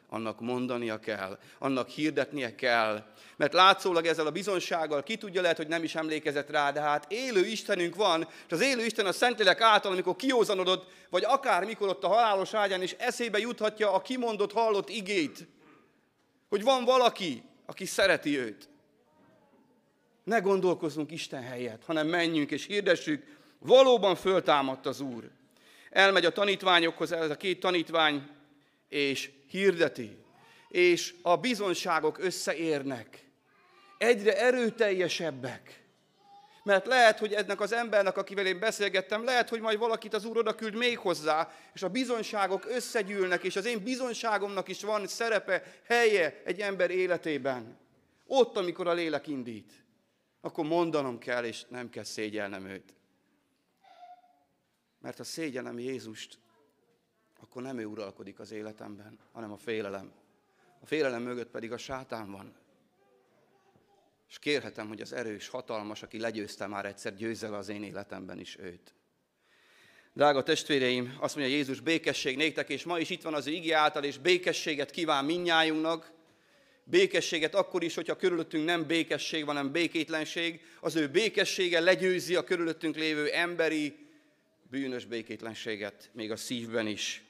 Annak 0.09 0.41
mondania 0.41 0.99
kell, 0.99 1.39
annak 1.59 1.89
hirdetnie 1.89 2.55
kell. 2.55 3.07
Mert 3.37 3.53
látszólag 3.53 4.07
ezzel 4.07 4.27
a 4.27 4.31
bizonysággal, 4.31 5.03
ki 5.03 5.17
tudja, 5.17 5.43
lehet, 5.43 5.57
hogy 5.57 5.69
nem 5.69 5.83
is 5.83 5.95
emlékezett 5.95 6.51
rá, 6.51 6.71
de 6.71 6.81
hát 6.81 7.13
élő 7.13 7.47
Istenünk 7.47 7.95
van, 7.95 8.29
és 8.47 8.53
az 8.53 8.61
élő 8.61 8.85
Isten 8.85 9.07
a 9.07 9.13
Szentlélek 9.13 9.61
által, 9.61 9.93
amikor 9.93 10.17
kiózanodott, 10.17 10.91
vagy 11.11 11.25
akár 11.25 11.65
mikor 11.65 11.89
ott 11.89 12.05
a 12.05 12.09
halálos 12.09 12.55
ágyán 12.55 12.83
is 12.83 12.93
eszébe 12.93 13.39
juthatja 13.39 13.93
a 13.93 14.01
kimondott, 14.01 14.53
hallott 14.53 14.89
igét, 14.89 15.47
hogy 16.49 16.63
van 16.63 16.85
valaki, 16.85 17.43
aki 17.67 17.85
szereti 17.85 18.39
őt. 18.39 18.69
Ne 20.25 20.39
gondolkozzunk 20.39 21.11
Isten 21.11 21.43
helyett, 21.43 21.85
hanem 21.85 22.07
menjünk 22.07 22.51
és 22.51 22.67
hirdessük, 22.67 23.39
valóban 23.59 24.15
föltámadt 24.15 24.87
az 24.87 25.01
Úr 25.01 25.31
elmegy 25.95 26.25
a 26.25 26.33
tanítványokhoz, 26.33 27.13
ez 27.13 27.31
a 27.31 27.37
két 27.37 27.61
tanítvány, 27.61 28.29
és 28.89 29.31
hirdeti. 29.49 30.17
És 30.69 31.15
a 31.23 31.37
bizonságok 31.37 32.19
összeérnek. 32.19 33.25
Egyre 33.99 34.39
erőteljesebbek. 34.39 35.83
Mert 36.63 36.87
lehet, 36.87 37.19
hogy 37.19 37.33
ennek 37.33 37.61
az 37.61 37.73
embernek, 37.73 38.17
akivel 38.17 38.47
én 38.47 38.59
beszélgettem, 38.59 39.25
lehet, 39.25 39.49
hogy 39.49 39.61
majd 39.61 39.79
valakit 39.79 40.15
az 40.15 40.25
Úr 40.25 40.37
oda 40.37 40.55
küld 40.55 40.75
még 40.75 40.99
hozzá, 40.99 41.53
és 41.75 41.83
a 41.83 41.89
bizonyságok 41.89 42.65
összegyűlnek, 42.69 43.43
és 43.43 43.57
az 43.57 43.67
én 43.67 43.83
bizonyságomnak 43.83 44.69
is 44.69 44.83
van 44.83 45.07
szerepe, 45.07 45.63
helye 45.87 46.43
egy 46.45 46.61
ember 46.61 46.91
életében. 46.91 47.79
Ott, 48.27 48.57
amikor 48.57 48.87
a 48.87 48.93
lélek 48.93 49.27
indít, 49.27 49.73
akkor 50.41 50.65
mondanom 50.65 51.19
kell, 51.19 51.45
és 51.45 51.65
nem 51.69 51.91
kell 51.91 52.05
szégyelnem 52.05 52.67
őt. 52.67 52.95
Mert 55.05 55.17
ha 55.17 55.25
szégyenem 55.25 55.79
Jézust, 55.79 56.39
akkor 57.41 57.63
nem 57.63 57.79
ő 57.79 57.85
uralkodik 57.85 58.39
az 58.39 58.53
életemben, 58.53 59.19
hanem 59.33 59.53
a 59.53 59.57
félelem. 59.57 60.13
A 60.81 60.87
félelem 60.87 61.23
mögött 61.23 61.51
pedig 61.51 61.73
a 61.73 61.77
sátán 61.77 62.31
van. 62.31 62.55
És 64.29 64.39
kérhetem, 64.39 64.89
hogy 64.89 65.01
az 65.01 65.13
erős, 65.13 65.49
hatalmas, 65.49 66.03
aki 66.03 66.19
legyőzte 66.19 66.67
már 66.67 66.85
egyszer, 66.85 67.17
győzze 67.17 67.57
az 67.57 67.69
én 67.69 67.83
életemben 67.83 68.39
is 68.39 68.59
őt. 68.59 68.95
Drága 70.13 70.43
testvéreim, 70.43 71.17
azt 71.21 71.37
mondja 71.37 71.55
Jézus, 71.55 71.81
békesség 71.81 72.37
néktek, 72.37 72.69
és 72.69 72.85
ma 72.85 72.99
is 72.99 73.11
itt 73.11 73.23
van 73.23 73.35
az 73.35 73.47
ő 73.47 73.51
igi 73.51 73.73
által, 73.73 74.05
és 74.05 74.19
békességet 74.19 74.91
kíván 74.91 75.25
minnyájunknak. 75.25 76.13
Békességet 76.85 77.55
akkor 77.55 77.83
is, 77.83 77.95
hogyha 77.95 78.17
körülöttünk 78.17 78.65
nem 78.65 78.87
békesség 78.87 79.45
van, 79.45 79.57
hanem 79.57 79.73
békétlenség. 79.73 80.61
Az 80.81 80.97
ő 80.97 81.09
békessége 81.09 81.81
legyőzi 81.81 82.35
a 82.35 82.45
körülöttünk 82.45 82.97
lévő 82.97 83.31
emberi, 83.31 84.04
bűnös 84.75 85.05
békétlenséget 85.05 86.11
még 86.13 86.31
a 86.31 86.37
szívben 86.37 86.87
is. 86.87 87.25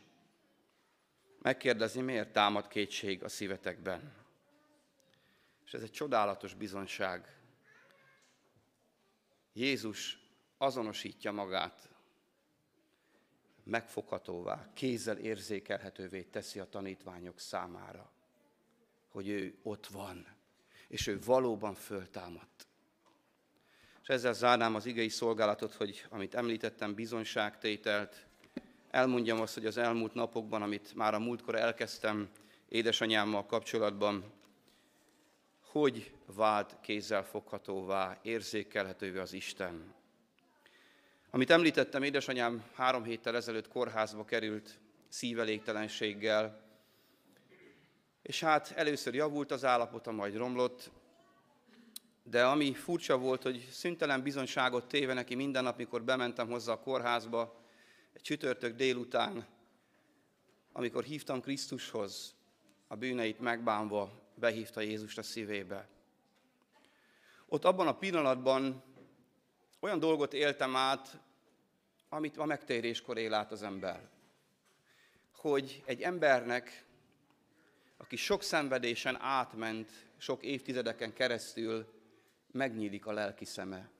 Megkérdezni, 1.38 2.00
miért 2.00 2.32
támad 2.32 2.68
kétség 2.68 3.22
a 3.22 3.28
szívetekben. 3.28 4.12
És 5.64 5.74
ez 5.74 5.82
egy 5.82 5.90
csodálatos 5.90 6.54
bizonyság. 6.54 7.38
Jézus 9.52 10.18
azonosítja 10.58 11.32
magát 11.32 11.88
megfoghatóvá, 13.62 14.70
kézzel 14.74 15.18
érzékelhetővé 15.18 16.22
teszi 16.22 16.58
a 16.58 16.68
tanítványok 16.68 17.40
számára, 17.40 18.12
hogy 19.08 19.28
ő 19.28 19.58
ott 19.62 19.86
van, 19.86 20.36
és 20.88 21.06
ő 21.06 21.20
valóban 21.24 21.74
föltámadt. 21.74 22.66
És 24.04 24.10
ezzel 24.10 24.32
zárnám 24.32 24.74
az 24.74 24.86
igei 24.86 25.08
szolgálatot, 25.08 25.74
hogy 25.74 26.06
amit 26.10 26.34
említettem, 26.34 26.94
bizonyságtételt, 26.94 28.26
elmondjam 28.90 29.40
azt, 29.40 29.54
hogy 29.54 29.66
az 29.66 29.76
elmúlt 29.76 30.14
napokban, 30.14 30.62
amit 30.62 30.94
már 30.94 31.14
a 31.14 31.18
múltkor 31.18 31.54
elkezdtem 31.54 32.28
édesanyámmal 32.68 33.46
kapcsolatban, 33.46 34.24
hogy 35.60 36.12
vált 36.26 36.76
kézzel 36.80 37.24
foghatóvá, 37.24 38.18
érzékelhetővé 38.22 39.18
az 39.18 39.32
Isten. 39.32 39.94
Amit 41.30 41.50
említettem, 41.50 42.02
édesanyám 42.02 42.64
három 42.74 43.04
héttel 43.04 43.36
ezelőtt 43.36 43.68
kórházba 43.68 44.24
került 44.24 44.78
szívelégtelenséggel, 45.08 46.60
és 48.22 48.40
hát 48.40 48.72
először 48.76 49.14
javult 49.14 49.50
az 49.50 49.64
állapota, 49.64 50.10
majd 50.10 50.36
romlott, 50.36 50.90
de 52.26 52.44
ami 52.44 52.74
furcsa 52.74 53.18
volt, 53.18 53.42
hogy 53.42 53.68
szüntelen 53.70 54.22
bizonyságot 54.22 54.88
téve 54.88 55.12
neki 55.12 55.34
minden 55.34 55.62
nap, 55.62 55.76
mikor 55.76 56.02
bementem 56.02 56.48
hozzá 56.48 56.72
a 56.72 56.80
kórházba, 56.80 57.60
egy 58.12 58.20
csütörtök 58.20 58.76
délután, 58.76 59.46
amikor 60.72 61.04
hívtam 61.04 61.40
Krisztushoz, 61.40 62.34
a 62.86 62.96
bűneit 62.96 63.40
megbánva, 63.40 64.22
behívta 64.34 64.80
Jézust 64.80 65.18
a 65.18 65.22
szívébe. 65.22 65.88
Ott 67.46 67.64
abban 67.64 67.86
a 67.86 67.98
pillanatban 67.98 68.82
olyan 69.80 69.98
dolgot 69.98 70.32
éltem 70.32 70.76
át, 70.76 71.20
amit 72.08 72.36
a 72.36 72.44
megtéréskor 72.44 73.18
él 73.18 73.34
át 73.34 73.52
az 73.52 73.62
ember. 73.62 74.08
Hogy 75.32 75.82
egy 75.86 76.00
embernek, 76.02 76.84
aki 77.96 78.16
sok 78.16 78.42
szenvedésen 78.42 79.20
átment, 79.20 79.90
sok 80.16 80.42
évtizedeken 80.42 81.12
keresztül, 81.12 81.93
megnyílik 82.54 83.06
a 83.06 83.12
lelki 83.12 83.44
szeme. 83.44 83.90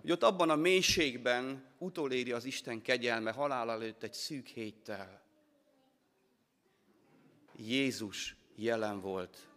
Hogy 0.00 0.10
ott 0.10 0.22
abban 0.22 0.50
a 0.50 0.56
mélységben 0.56 1.64
utoléri 1.78 2.32
az 2.32 2.44
Isten 2.44 2.82
kegyelme 2.82 3.32
halál 3.32 3.70
előtt 3.70 4.02
egy 4.02 4.12
szűk 4.12 4.46
héttel. 4.46 5.22
Jézus 7.56 8.36
jelen 8.54 9.00
volt, 9.00 9.48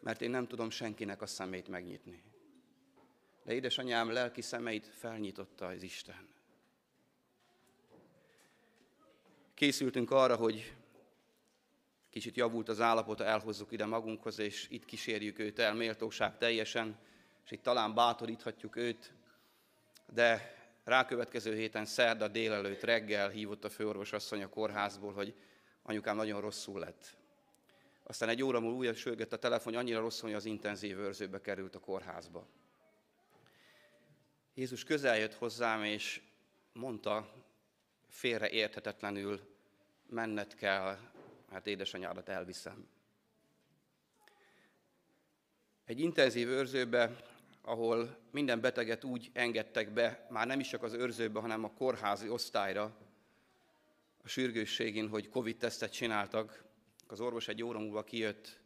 mert 0.00 0.22
én 0.22 0.30
nem 0.30 0.46
tudom 0.46 0.70
senkinek 0.70 1.22
a 1.22 1.26
szemét 1.26 1.68
megnyitni. 1.68 2.22
De 3.44 3.52
édesanyám 3.52 4.10
lelki 4.10 4.42
szemeit 4.42 4.86
felnyitotta 4.86 5.66
az 5.66 5.82
Isten. 5.82 6.28
Készültünk 9.54 10.10
arra, 10.10 10.36
hogy 10.36 10.74
kicsit 12.10 12.36
javult 12.36 12.68
az 12.68 12.80
állapota, 12.80 13.24
elhozzuk 13.24 13.72
ide 13.72 13.86
magunkhoz, 13.86 14.38
és 14.38 14.66
itt 14.70 14.84
kísérjük 14.84 15.38
őt 15.38 15.58
el 15.58 15.74
méltóság 15.74 16.38
teljesen, 16.38 16.98
és 17.46 17.52
itt 17.52 17.62
talán 17.62 17.94
bátoríthatjuk 17.94 18.76
őt, 18.76 19.12
de 20.12 20.54
rákövetkező 20.84 21.54
héten 21.54 21.84
szerda 21.84 22.28
délelőtt 22.28 22.82
reggel 22.82 23.28
hívott 23.28 23.64
a 23.64 23.70
főorvos 23.70 24.12
asszony 24.12 24.42
a 24.42 24.48
kórházból, 24.48 25.12
hogy 25.12 25.34
anyukám 25.82 26.16
nagyon 26.16 26.40
rosszul 26.40 26.80
lett. 26.80 27.16
Aztán 28.02 28.28
egy 28.28 28.42
óra 28.42 28.60
múlva 28.60 28.76
újra 28.76 28.94
sőgött 28.94 29.32
a 29.32 29.38
telefon, 29.38 29.74
annyira 29.74 30.00
rosszul, 30.00 30.28
hogy 30.28 30.38
az 30.38 30.44
intenzív 30.44 30.98
őrzőbe 30.98 31.40
került 31.40 31.74
a 31.74 31.80
kórházba. 31.80 32.46
Jézus 34.54 34.84
közel 34.84 35.18
jött 35.18 35.34
hozzám, 35.34 35.84
és 35.84 36.20
mondta 36.72 37.32
félre 38.08 38.50
érthetetlenül, 38.50 39.40
menned 40.06 40.54
kell, 40.54 40.98
mert 41.50 41.66
édesanyádat 41.66 42.28
elviszem. 42.28 42.88
Egy 45.84 46.00
intenzív 46.00 46.48
őrzőbe, 46.48 47.16
ahol 47.66 48.16
minden 48.30 48.60
beteget 48.60 49.04
úgy 49.04 49.30
engedtek 49.32 49.92
be, 49.92 50.26
már 50.30 50.46
nem 50.46 50.60
is 50.60 50.68
csak 50.68 50.82
az 50.82 50.92
őrzőbe, 50.92 51.40
hanem 51.40 51.64
a 51.64 51.72
kórházi 51.72 52.28
osztályra, 52.28 52.96
a 54.22 54.28
sürgősségén, 54.28 55.08
hogy 55.08 55.28
Covid-tesztet 55.28 55.92
csináltak, 55.92 56.64
az 57.06 57.20
orvos 57.20 57.48
egy 57.48 57.62
óra 57.62 57.78
múlva 57.78 58.04
kijött, 58.04 58.60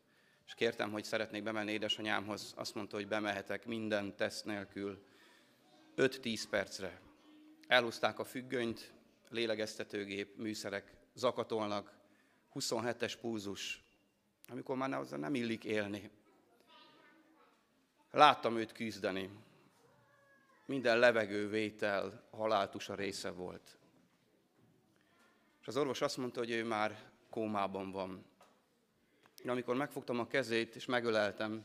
és 0.46 0.54
kértem, 0.54 0.90
hogy 0.90 1.04
szeretnék 1.04 1.42
bemenni 1.42 1.72
édesanyámhoz. 1.72 2.52
Azt 2.56 2.74
mondta, 2.74 2.96
hogy 2.96 3.08
bemehetek 3.08 3.66
minden 3.66 4.16
teszt 4.16 4.44
nélkül 4.44 5.04
5-10 5.96 6.44
percre. 6.50 7.00
Elhúzták 7.66 8.18
a 8.18 8.24
függönyt, 8.24 8.92
lélegeztetőgép, 9.28 10.36
műszerek 10.36 10.92
zakatolnak, 11.14 11.98
27-es 12.54 13.14
pulzus, 13.20 13.82
amikor 14.48 14.76
már 14.76 15.06
nem 15.10 15.34
illik 15.34 15.64
élni. 15.64 16.10
Láttam 18.10 18.56
őt 18.56 18.72
küzdeni. 18.72 19.30
Minden 20.66 20.98
levegővétel 20.98 22.28
haláltusa 22.30 22.94
része 22.94 23.30
volt. 23.30 23.78
És 25.60 25.66
az 25.66 25.76
orvos 25.76 26.00
azt 26.00 26.16
mondta, 26.16 26.38
hogy 26.38 26.50
ő 26.50 26.64
már 26.64 27.10
kómában 27.30 27.90
van. 27.90 28.24
Amikor 29.44 29.76
megfogtam 29.76 30.18
a 30.18 30.26
kezét 30.26 30.74
és 30.74 30.84
megöleltem, 30.84 31.64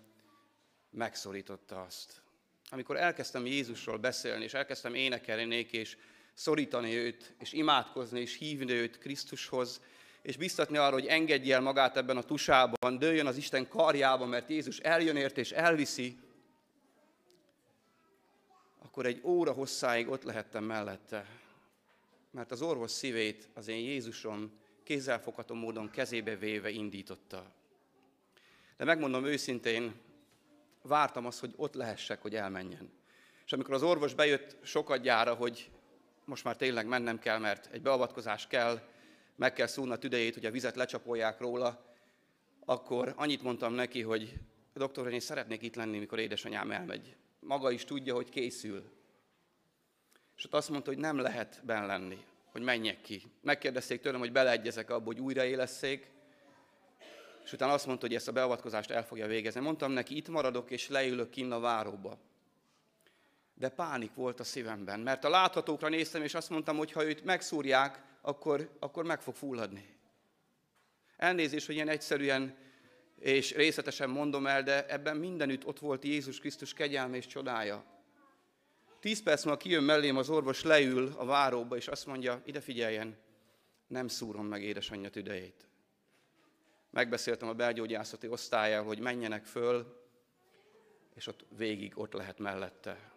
megszorította 0.89 1.81
azt. 1.81 2.21
Amikor 2.69 2.97
elkezdtem 2.97 3.45
Jézusról 3.45 3.97
beszélni, 3.97 4.43
és 4.43 4.53
elkezdtem 4.53 4.93
énekelni 4.93 5.43
néki, 5.43 5.77
és 5.77 5.97
szorítani 6.33 6.95
őt, 6.95 7.33
és 7.39 7.53
imádkozni, 7.53 8.19
és 8.19 8.37
hívni 8.37 8.71
őt 8.71 8.97
Krisztushoz, 8.97 9.81
és 10.21 10.37
biztatni 10.37 10.77
arra, 10.77 10.93
hogy 10.93 11.05
engedje 11.05 11.55
el 11.55 11.61
magát 11.61 11.97
ebben 11.97 12.17
a 12.17 12.23
tusában, 12.23 12.97
dőljön 12.97 13.27
az 13.27 13.37
Isten 13.37 13.67
karjába, 13.67 14.25
mert 14.25 14.49
Jézus 14.49 14.77
eljön 14.79 15.15
ért 15.15 15.37
és 15.37 15.51
elviszi, 15.51 16.17
akkor 18.95 19.07
egy 19.07 19.21
óra 19.23 19.51
hosszáig 19.51 20.09
ott 20.09 20.23
lehettem 20.23 20.63
mellette. 20.63 21.25
Mert 22.31 22.51
az 22.51 22.61
orvos 22.61 22.91
szívét 22.91 23.49
az 23.53 23.67
én 23.67 23.83
Jézusom 23.83 24.51
kézzelfogható 24.83 25.55
módon 25.55 25.89
kezébe 25.89 26.35
véve 26.35 26.69
indította. 26.69 27.51
De 28.77 28.83
megmondom 28.83 29.25
őszintén, 29.25 29.93
vártam 30.81 31.25
azt, 31.25 31.39
hogy 31.39 31.53
ott 31.55 31.73
lehessek, 31.73 32.21
hogy 32.21 32.35
elmenjen. 32.35 32.91
És 33.45 33.53
amikor 33.53 33.73
az 33.73 33.83
orvos 33.83 34.13
bejött 34.13 34.57
sokadjára, 34.63 35.33
hogy 35.33 35.71
most 36.25 36.43
már 36.43 36.55
tényleg 36.55 36.87
mennem 36.87 37.19
kell, 37.19 37.39
mert 37.39 37.69
egy 37.71 37.81
beavatkozás 37.81 38.47
kell, 38.47 38.79
meg 39.35 39.53
kell 39.53 39.67
szúrni 39.67 39.93
a 39.93 39.97
tüdejét, 39.97 40.33
hogy 40.33 40.45
a 40.45 40.51
vizet 40.51 40.75
lecsapolják 40.75 41.39
róla, 41.39 41.95
akkor 42.65 43.13
annyit 43.15 43.43
mondtam 43.43 43.73
neki, 43.73 44.01
hogy 44.01 44.33
doktor, 44.73 45.13
én 45.13 45.19
szeretnék 45.19 45.61
itt 45.61 45.75
lenni, 45.75 45.97
mikor 45.97 46.19
édesanyám 46.19 46.71
elmegy. 46.71 47.15
Maga 47.47 47.71
is 47.71 47.83
tudja, 47.83 48.13
hogy 48.13 48.29
készül. 48.29 48.83
És 50.37 50.45
ott 50.45 50.53
azt 50.53 50.69
mondta, 50.69 50.89
hogy 50.89 50.99
nem 50.99 51.17
lehet 51.17 51.61
benn 51.65 51.85
lenni, 51.85 52.25
hogy 52.51 52.61
menjek 52.61 53.01
ki. 53.01 53.21
Megkérdezték 53.41 54.01
tőlem, 54.01 54.19
hogy 54.19 54.31
beleegyezek 54.31 54.89
abba, 54.89 55.05
hogy 55.05 55.19
újraélesszék, 55.19 56.11
és 57.43 57.53
utána 57.53 57.73
azt 57.73 57.85
mondta, 57.85 58.05
hogy 58.05 58.15
ezt 58.15 58.27
a 58.27 58.31
beavatkozást 58.31 58.91
el 58.91 59.05
fogja 59.05 59.27
végezni. 59.27 59.59
Mondtam 59.59 59.91
neki, 59.91 60.15
itt 60.15 60.27
maradok, 60.27 60.71
és 60.71 60.89
leülök 60.89 61.29
kinn 61.29 61.51
a 61.51 61.59
váróba. 61.59 62.17
De 63.53 63.69
pánik 63.69 64.13
volt 64.13 64.39
a 64.39 64.43
szívemben, 64.43 64.99
mert 64.99 65.23
a 65.23 65.29
láthatókra 65.29 65.89
néztem, 65.89 66.21
és 66.21 66.33
azt 66.33 66.49
mondtam, 66.49 66.77
hogy 66.77 66.91
ha 66.91 67.05
őt 67.05 67.23
megszúrják, 67.23 68.03
akkor, 68.21 68.77
akkor 68.79 69.05
meg 69.05 69.21
fog 69.21 69.35
fulladni. 69.35 69.97
Elnézést, 71.17 71.65
hogy 71.65 71.75
ilyen 71.75 71.89
egyszerűen 71.89 72.57
és 73.19 73.53
részletesen 73.53 74.09
mondom 74.09 74.47
el, 74.47 74.63
de 74.63 74.85
ebben 74.87 75.17
mindenütt 75.17 75.65
ott 75.65 75.79
volt 75.79 76.03
Jézus 76.03 76.39
Krisztus 76.39 76.73
kegyelme 76.73 77.15
és 77.15 77.27
csodája. 77.27 77.85
Tíz 78.99 79.23
perc 79.23 79.43
múlva 79.43 79.59
kijön 79.59 79.83
mellém 79.83 80.17
az 80.17 80.29
orvos, 80.29 80.63
leül 80.63 81.13
a 81.17 81.25
váróba, 81.25 81.75
és 81.75 81.87
azt 81.87 82.05
mondja, 82.05 82.41
ide 82.45 82.61
figyeljen, 82.61 83.17
nem 83.87 84.07
szúrom 84.07 84.45
meg 84.45 84.63
édesanyja 84.63 85.09
tüdejét. 85.09 85.67
Megbeszéltem 86.89 87.47
a 87.47 87.53
belgyógyászati 87.53 88.27
osztályjal, 88.27 88.83
hogy 88.83 88.99
menjenek 88.99 89.45
föl, 89.45 90.03
és 91.15 91.27
ott 91.27 91.45
végig 91.57 91.97
ott 91.97 92.13
lehet 92.13 92.39
mellette. 92.39 93.11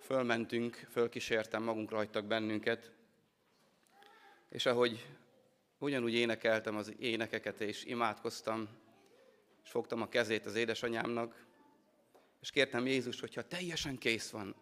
Fölmentünk, 0.00 0.86
fölkísértem, 0.90 1.62
magunkra 1.62 1.96
hagytak 1.96 2.24
bennünket, 2.24 2.92
és 4.48 4.66
ahogy 4.66 5.06
ugyanúgy 5.80 6.14
énekeltem 6.14 6.76
az 6.76 6.94
énekeket, 6.98 7.60
és 7.60 7.84
imádkoztam, 7.84 8.68
és 9.64 9.70
fogtam 9.70 10.02
a 10.02 10.08
kezét 10.08 10.46
az 10.46 10.54
édesanyámnak, 10.54 11.46
és 12.40 12.50
kértem 12.50 12.86
Jézus, 12.86 13.20
hogyha 13.20 13.46
teljesen 13.46 13.98
kész 13.98 14.30
van, 14.30 14.54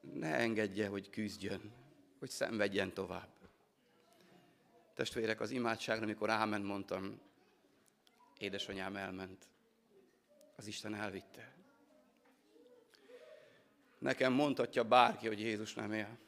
ne 0.00 0.34
engedje, 0.34 0.88
hogy 0.88 1.10
küzdjön, 1.10 1.72
hogy 2.18 2.30
szenvedjen 2.30 2.94
tovább. 2.94 3.28
Testvérek, 4.94 5.40
az 5.40 5.50
imádságra, 5.50 6.04
amikor 6.04 6.30
ámen 6.30 6.60
mondtam, 6.60 7.20
édesanyám 8.38 8.96
elment. 8.96 9.48
Az 10.56 10.66
Isten 10.66 10.94
elvitte. 10.94 11.54
Nekem 13.98 14.32
mondhatja 14.32 14.84
bárki, 14.84 15.26
hogy 15.26 15.40
Jézus 15.40 15.74
nem 15.74 15.92
él. 15.92 16.18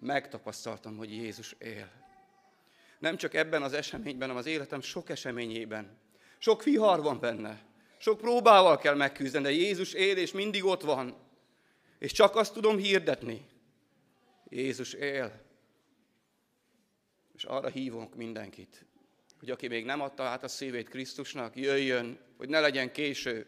Megtapasztaltam, 0.00 0.96
hogy 0.96 1.10
Jézus 1.12 1.54
él. 1.58 1.90
Nem 2.98 3.16
csak 3.16 3.34
ebben 3.34 3.62
az 3.62 3.72
eseményben, 3.72 4.28
hanem 4.28 4.36
az 4.36 4.46
életem 4.46 4.80
sok 4.80 5.08
eseményében. 5.08 5.98
Sok 6.38 6.62
vihar 6.62 7.02
van 7.02 7.20
benne. 7.20 7.62
Sok 7.98 8.18
próbával 8.18 8.78
kell 8.78 8.94
megküzdeni, 8.94 9.44
de 9.44 9.50
Jézus 9.50 9.92
él, 9.92 10.16
és 10.16 10.32
mindig 10.32 10.64
ott 10.64 10.82
van. 10.82 11.16
És 11.98 12.12
csak 12.12 12.36
azt 12.36 12.52
tudom 12.52 12.78
hirdetni. 12.78 13.46
Jézus 14.48 14.92
él. 14.92 15.46
És 17.34 17.44
arra 17.44 17.68
hívunk 17.68 18.14
mindenkit, 18.14 18.84
hogy 19.38 19.50
aki 19.50 19.68
még 19.68 19.84
nem 19.84 20.00
adta 20.00 20.22
át 20.22 20.44
a 20.44 20.48
szívét 20.48 20.88
Krisztusnak, 20.88 21.56
jöjjön, 21.56 22.18
hogy 22.36 22.48
ne 22.48 22.60
legyen 22.60 22.92
késő. 22.92 23.46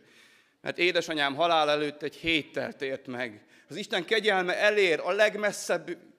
Mert 0.61 0.79
édesanyám 0.79 1.35
halál 1.35 1.71
előtt 1.71 2.03
egy 2.03 2.15
héttel 2.15 2.77
tért 2.77 3.07
meg. 3.07 3.45
Az 3.69 3.77
Isten 3.77 4.05
kegyelme 4.05 4.57
elér 4.57 5.01
a 5.01 5.11
legmesszebb 5.11 6.10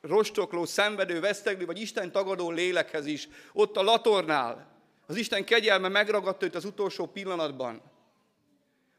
rostokló, 0.00 0.64
szenvedő, 0.64 1.20
veszteglő, 1.20 1.66
vagy 1.66 1.80
Isten 1.80 2.12
tagadó 2.12 2.50
lélekhez 2.50 3.06
is, 3.06 3.28
ott 3.52 3.76
a 3.76 3.82
latornál. 3.82 4.76
Az 5.06 5.16
Isten 5.16 5.44
kegyelme 5.44 5.88
megragadta 5.88 6.46
őt 6.46 6.54
az 6.54 6.64
utolsó 6.64 7.06
pillanatban. 7.06 7.82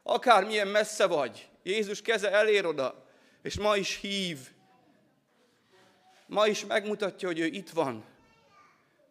Akármilyen 0.04 0.68
messze 0.68 1.06
vagy, 1.06 1.50
Jézus 1.64 2.02
keze 2.02 2.32
elér 2.32 2.66
oda, 2.66 3.06
és 3.42 3.60
ma 3.60 3.76
is 3.76 3.96
hív. 3.96 4.40
Ma 6.28 6.48
is 6.48 6.66
megmutatja, 6.66 7.28
hogy 7.28 7.40
ő 7.40 7.46
itt 7.46 7.70
van. 7.70 8.04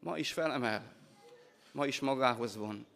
Ma 0.01 0.19
is 0.19 0.33
felemel. 0.33 0.97
Ma 1.73 1.87
is 1.87 2.01
magához 2.01 2.57
von. 2.57 2.87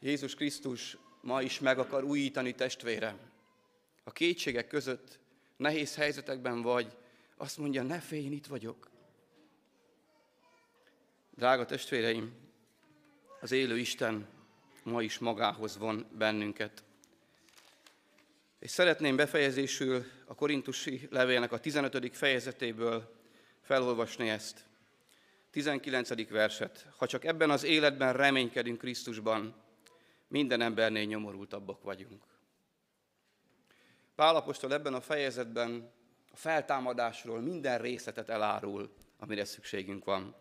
Jézus 0.00 0.34
Krisztus 0.34 0.96
ma 1.20 1.42
is 1.42 1.58
meg 1.58 1.78
akar 1.78 2.04
újítani 2.04 2.54
testvérem. 2.54 3.18
A 4.04 4.12
kétségek 4.12 4.66
között 4.66 5.18
nehéz 5.56 5.94
helyzetekben 5.94 6.62
vagy, 6.62 6.96
azt 7.36 7.58
mondja, 7.58 7.82
ne 7.82 8.00
félj, 8.00 8.24
én 8.24 8.32
itt 8.32 8.46
vagyok. 8.46 8.90
Drága 11.30 11.64
testvéreim, 11.64 12.32
az 13.40 13.52
élő 13.52 13.78
Isten 13.78 14.28
ma 14.82 15.02
is 15.02 15.18
magához 15.18 15.76
von 15.76 16.06
bennünket. 16.18 16.84
És 18.58 18.70
szeretném 18.70 19.16
befejezésül 19.16 20.04
a 20.24 20.34
korintusi 20.34 21.08
levélnek 21.10 21.52
a 21.52 21.58
15. 21.58 22.16
fejezetéből 22.16 23.14
felolvasni 23.60 24.28
ezt. 24.28 24.64
19. 25.50 26.28
verset. 26.28 26.86
Ha 26.96 27.06
csak 27.06 27.24
ebben 27.24 27.50
az 27.50 27.64
életben 27.64 28.12
reménykedünk 28.12 28.78
Krisztusban, 28.78 29.54
minden 30.28 30.60
embernél 30.60 31.04
nyomorultabbak 31.04 31.82
vagyunk. 31.82 32.22
Pálapostól 34.14 34.72
ebben 34.72 34.94
a 34.94 35.00
fejezetben 35.00 35.92
a 36.32 36.36
feltámadásról 36.36 37.40
minden 37.40 37.78
részletet 37.78 38.28
elárul, 38.28 38.94
amire 39.18 39.44
szükségünk 39.44 40.04
van. 40.04 40.34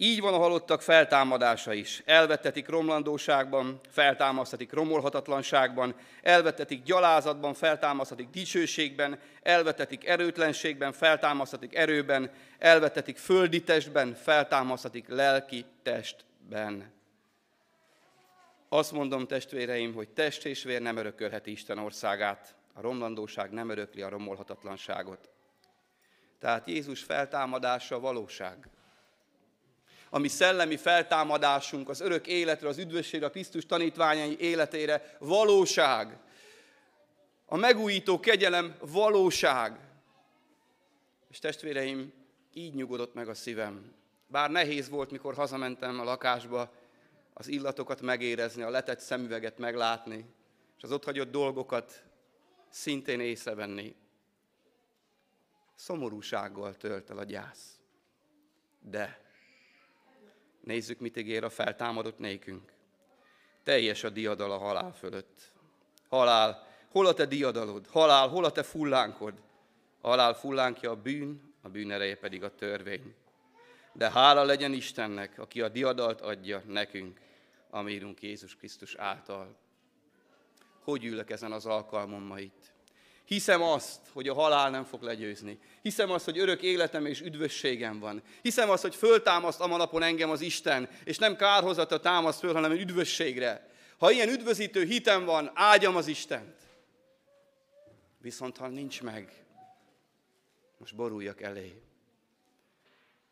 Így 0.00 0.20
van 0.20 0.34
a 0.34 0.38
halottak 0.38 0.82
feltámadása 0.82 1.72
is. 1.72 2.02
Elvettetik 2.04 2.68
romlandóságban, 2.68 3.80
feltámasztatik 3.90 4.72
romolhatatlanságban, 4.72 5.94
elvettetik 6.22 6.82
gyalázatban, 6.82 7.54
feltámasztatik 7.54 8.28
dicsőségben, 8.30 9.18
elvettetik 9.42 10.06
erőtlenségben, 10.06 10.92
feltámasztatik 10.92 11.74
erőben, 11.74 12.30
elvettetik 12.58 13.16
földi 13.16 13.62
testben, 13.62 14.14
feltámasztatik 14.14 15.08
lelki 15.08 15.64
testben. 15.82 16.92
Azt 18.68 18.92
mondom, 18.92 19.26
testvéreim, 19.26 19.94
hogy 19.94 20.08
test 20.08 20.44
és 20.44 20.62
vér 20.62 20.80
nem 20.80 20.96
örökölheti 20.96 21.50
Isten 21.50 21.78
országát. 21.78 22.57
A 22.78 22.80
romlandóság 22.80 23.50
nem 23.50 23.68
örökli 23.68 24.02
a 24.02 24.08
romolhatatlanságot. 24.08 25.30
Tehát 26.38 26.68
Jézus 26.68 27.02
feltámadása 27.02 28.00
valóság. 28.00 28.68
A 30.10 30.18
mi 30.18 30.28
szellemi 30.28 30.76
feltámadásunk 30.76 31.88
az 31.88 32.00
örök 32.00 32.26
életre, 32.26 32.68
az 32.68 32.78
üdvösségre, 32.78 33.26
a 33.26 33.30
Krisztus 33.30 33.66
tanítványai 33.66 34.40
életére 34.40 35.16
valóság. 35.18 36.18
A 37.46 37.56
megújító 37.56 38.20
kegyelem 38.20 38.76
valóság. 38.80 39.78
És 41.30 41.38
testvéreim, 41.38 42.12
így 42.52 42.74
nyugodott 42.74 43.14
meg 43.14 43.28
a 43.28 43.34
szívem. 43.34 43.94
Bár 44.26 44.50
nehéz 44.50 44.88
volt, 44.88 45.10
mikor 45.10 45.34
hazamentem 45.34 46.00
a 46.00 46.04
lakásba, 46.04 46.72
az 47.32 47.48
illatokat 47.48 48.00
megérezni, 48.00 48.62
a 48.62 48.70
letett 48.70 49.00
szemüveget 49.00 49.58
meglátni, 49.58 50.24
és 50.76 50.82
az 50.82 50.92
ott 50.92 51.04
hagyott 51.04 51.30
dolgokat 51.30 52.06
szintén 52.68 53.20
észrevenni. 53.20 53.94
Szomorúsággal 55.74 56.76
tölt 56.76 57.10
el 57.10 57.18
a 57.18 57.24
gyász. 57.24 57.80
De 58.80 59.20
nézzük, 60.60 60.98
mit 60.98 61.16
ígér 61.16 61.44
a 61.44 61.50
feltámadott 61.50 62.18
nékünk. 62.18 62.72
Teljes 63.62 64.04
a 64.04 64.10
diadal 64.10 64.52
a 64.52 64.58
halál 64.58 64.92
fölött. 64.92 65.52
Halál, 66.08 66.66
hol 66.90 67.06
a 67.06 67.14
te 67.14 67.26
diadalod? 67.26 67.86
Halál, 67.86 68.28
hol 68.28 68.44
a 68.44 68.52
te 68.52 68.62
fullánkod? 68.62 69.34
Halál 70.00 70.34
fullánkja 70.34 70.90
a 70.90 70.96
bűn, 70.96 71.54
a 71.62 71.68
bűn 71.68 71.90
ereje 71.90 72.16
pedig 72.16 72.42
a 72.42 72.54
törvény. 72.54 73.14
De 73.92 74.10
hála 74.10 74.44
legyen 74.44 74.72
Istennek, 74.72 75.38
aki 75.38 75.60
a 75.60 75.68
diadalt 75.68 76.20
adja 76.20 76.62
nekünk, 76.66 77.20
amírunk 77.70 78.22
Jézus 78.22 78.56
Krisztus 78.56 78.94
által. 78.94 79.56
Hogy 80.88 81.04
ülök 81.04 81.30
ezen 81.30 81.52
az 81.52 81.66
alkalmon 81.66 82.20
ma 82.20 82.38
itt? 82.38 82.72
Hiszem 83.24 83.62
azt, 83.62 84.00
hogy 84.12 84.28
a 84.28 84.34
halál 84.34 84.70
nem 84.70 84.84
fog 84.84 85.02
legyőzni. 85.02 85.58
Hiszem 85.82 86.10
azt, 86.10 86.24
hogy 86.24 86.38
örök 86.38 86.62
életem 86.62 87.06
és 87.06 87.20
üdvösségem 87.20 87.98
van. 87.98 88.22
Hiszem 88.42 88.70
azt, 88.70 88.82
hogy 88.82 88.94
föltámaszt 88.94 89.60
a 89.60 89.66
napon 89.66 90.02
engem 90.02 90.30
az 90.30 90.40
Isten, 90.40 90.88
és 91.04 91.18
nem 91.18 91.36
kárhozata 91.36 92.00
támaszt 92.00 92.38
föl, 92.38 92.52
hanem 92.52 92.72
üdvösségre. 92.72 93.70
Ha 93.98 94.10
ilyen 94.10 94.28
üdvözítő 94.28 94.84
hitem 94.84 95.24
van, 95.24 95.50
ágyam 95.54 95.96
az 95.96 96.06
Istent. 96.06 96.56
Viszont 98.18 98.56
ha 98.56 98.68
nincs 98.68 99.02
meg, 99.02 99.44
most 100.78 100.96
boruljak 100.96 101.40
elé. 101.40 101.82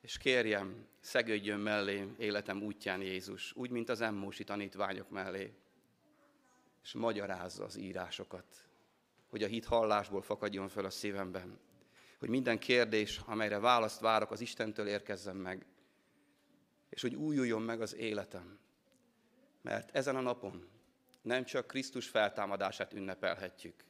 És 0.00 0.18
kérjem, 0.18 0.86
szegődjön 1.00 1.59
mellé 1.59 2.07
életem 2.18 2.62
útján 2.62 3.02
Jézus, 3.02 3.52
úgy, 3.54 3.70
mint 3.70 3.88
az 3.88 4.00
emmósi 4.00 4.44
tanítványok 4.44 5.11
mellé, 5.11 5.52
és 6.87 6.93
magyarázza 6.93 7.64
az 7.64 7.76
írásokat, 7.76 8.45
hogy 9.28 9.43
a 9.43 9.47
hit 9.47 9.64
hallásból 9.64 10.22
fakadjon 10.22 10.68
föl 10.68 10.84
a 10.84 10.91
szívemben, 10.91 11.59
hogy 12.18 12.28
minden 12.28 12.59
kérdés, 12.59 13.20
amelyre 13.24 13.59
választ 13.59 14.01
várok, 14.01 14.30
az 14.30 14.41
Istentől 14.41 14.87
érkezzen 14.87 15.37
meg, 15.37 15.66
és 16.89 17.03
hogy 17.03 17.14
újuljon 17.14 17.62
meg 17.62 17.80
az 17.80 17.95
életem. 17.95 18.59
Mert 19.62 19.97
ezen 19.97 20.16
a 20.16 20.20
napon 20.20 20.68
nem 21.22 21.45
csak 21.45 21.66
Krisztus 21.66 22.09
feltámadását 22.09 22.93
ünnepelhetjük, 22.93 23.84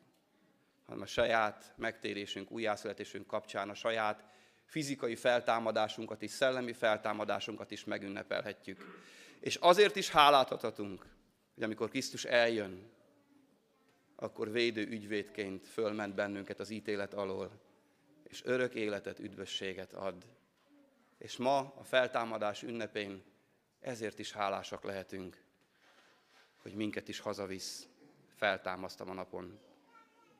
hanem 0.86 1.02
a 1.02 1.06
saját 1.06 1.74
megtérésünk, 1.76 2.50
újjászületésünk 2.50 3.26
kapcsán 3.26 3.70
a 3.70 3.74
saját 3.74 4.24
fizikai 4.64 5.16
feltámadásunkat 5.16 6.22
és 6.22 6.30
szellemi 6.30 6.72
feltámadásunkat 6.72 7.70
is 7.70 7.84
megünnepelhetjük. 7.84 9.04
És 9.40 9.54
azért 9.54 9.96
is 9.96 10.10
hálát 10.10 10.50
adhatunk, 10.50 11.14
hogy 11.56 11.64
amikor 11.64 11.88
Krisztus 11.88 12.24
eljön, 12.24 12.90
akkor 14.16 14.50
védő 14.50 14.86
ügyvédként 14.86 15.66
fölment 15.66 16.14
bennünket 16.14 16.60
az 16.60 16.70
ítélet 16.70 17.14
alól, 17.14 17.60
és 18.22 18.44
örök 18.44 18.74
életet, 18.74 19.18
üdvösséget 19.18 19.92
ad. 19.92 20.26
És 21.18 21.36
ma 21.36 21.58
a 21.58 21.84
feltámadás 21.84 22.62
ünnepén 22.62 23.22
ezért 23.80 24.18
is 24.18 24.32
hálásak 24.32 24.82
lehetünk, 24.82 25.42
hogy 26.56 26.74
minket 26.74 27.08
is 27.08 27.18
hazavisz, 27.18 27.88
feltámasztam 28.34 29.10
a 29.10 29.14
napon. 29.14 29.58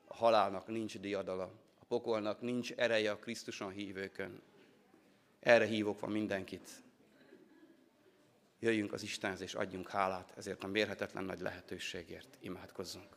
A 0.07 0.15
halálnak 0.15 0.67
nincs 0.67 0.99
diadala, 0.99 1.51
pokolnak 1.87 2.41
nincs 2.41 2.71
ereje 2.71 3.11
a 3.11 3.17
Krisztuson 3.17 3.71
hívőkön. 3.71 4.41
Erre 5.39 5.65
hívok 5.65 5.99
van 5.99 6.11
mindenkit. 6.11 6.69
Jöjjünk 8.59 8.93
az 8.93 9.03
Istenhez 9.03 9.41
és 9.41 9.53
adjunk 9.53 9.89
hálát 9.89 10.33
ezért 10.37 10.63
a 10.63 10.67
mérhetetlen 10.67 11.23
nagy 11.23 11.39
lehetőségért. 11.39 12.37
Imádkozzunk. 12.39 13.16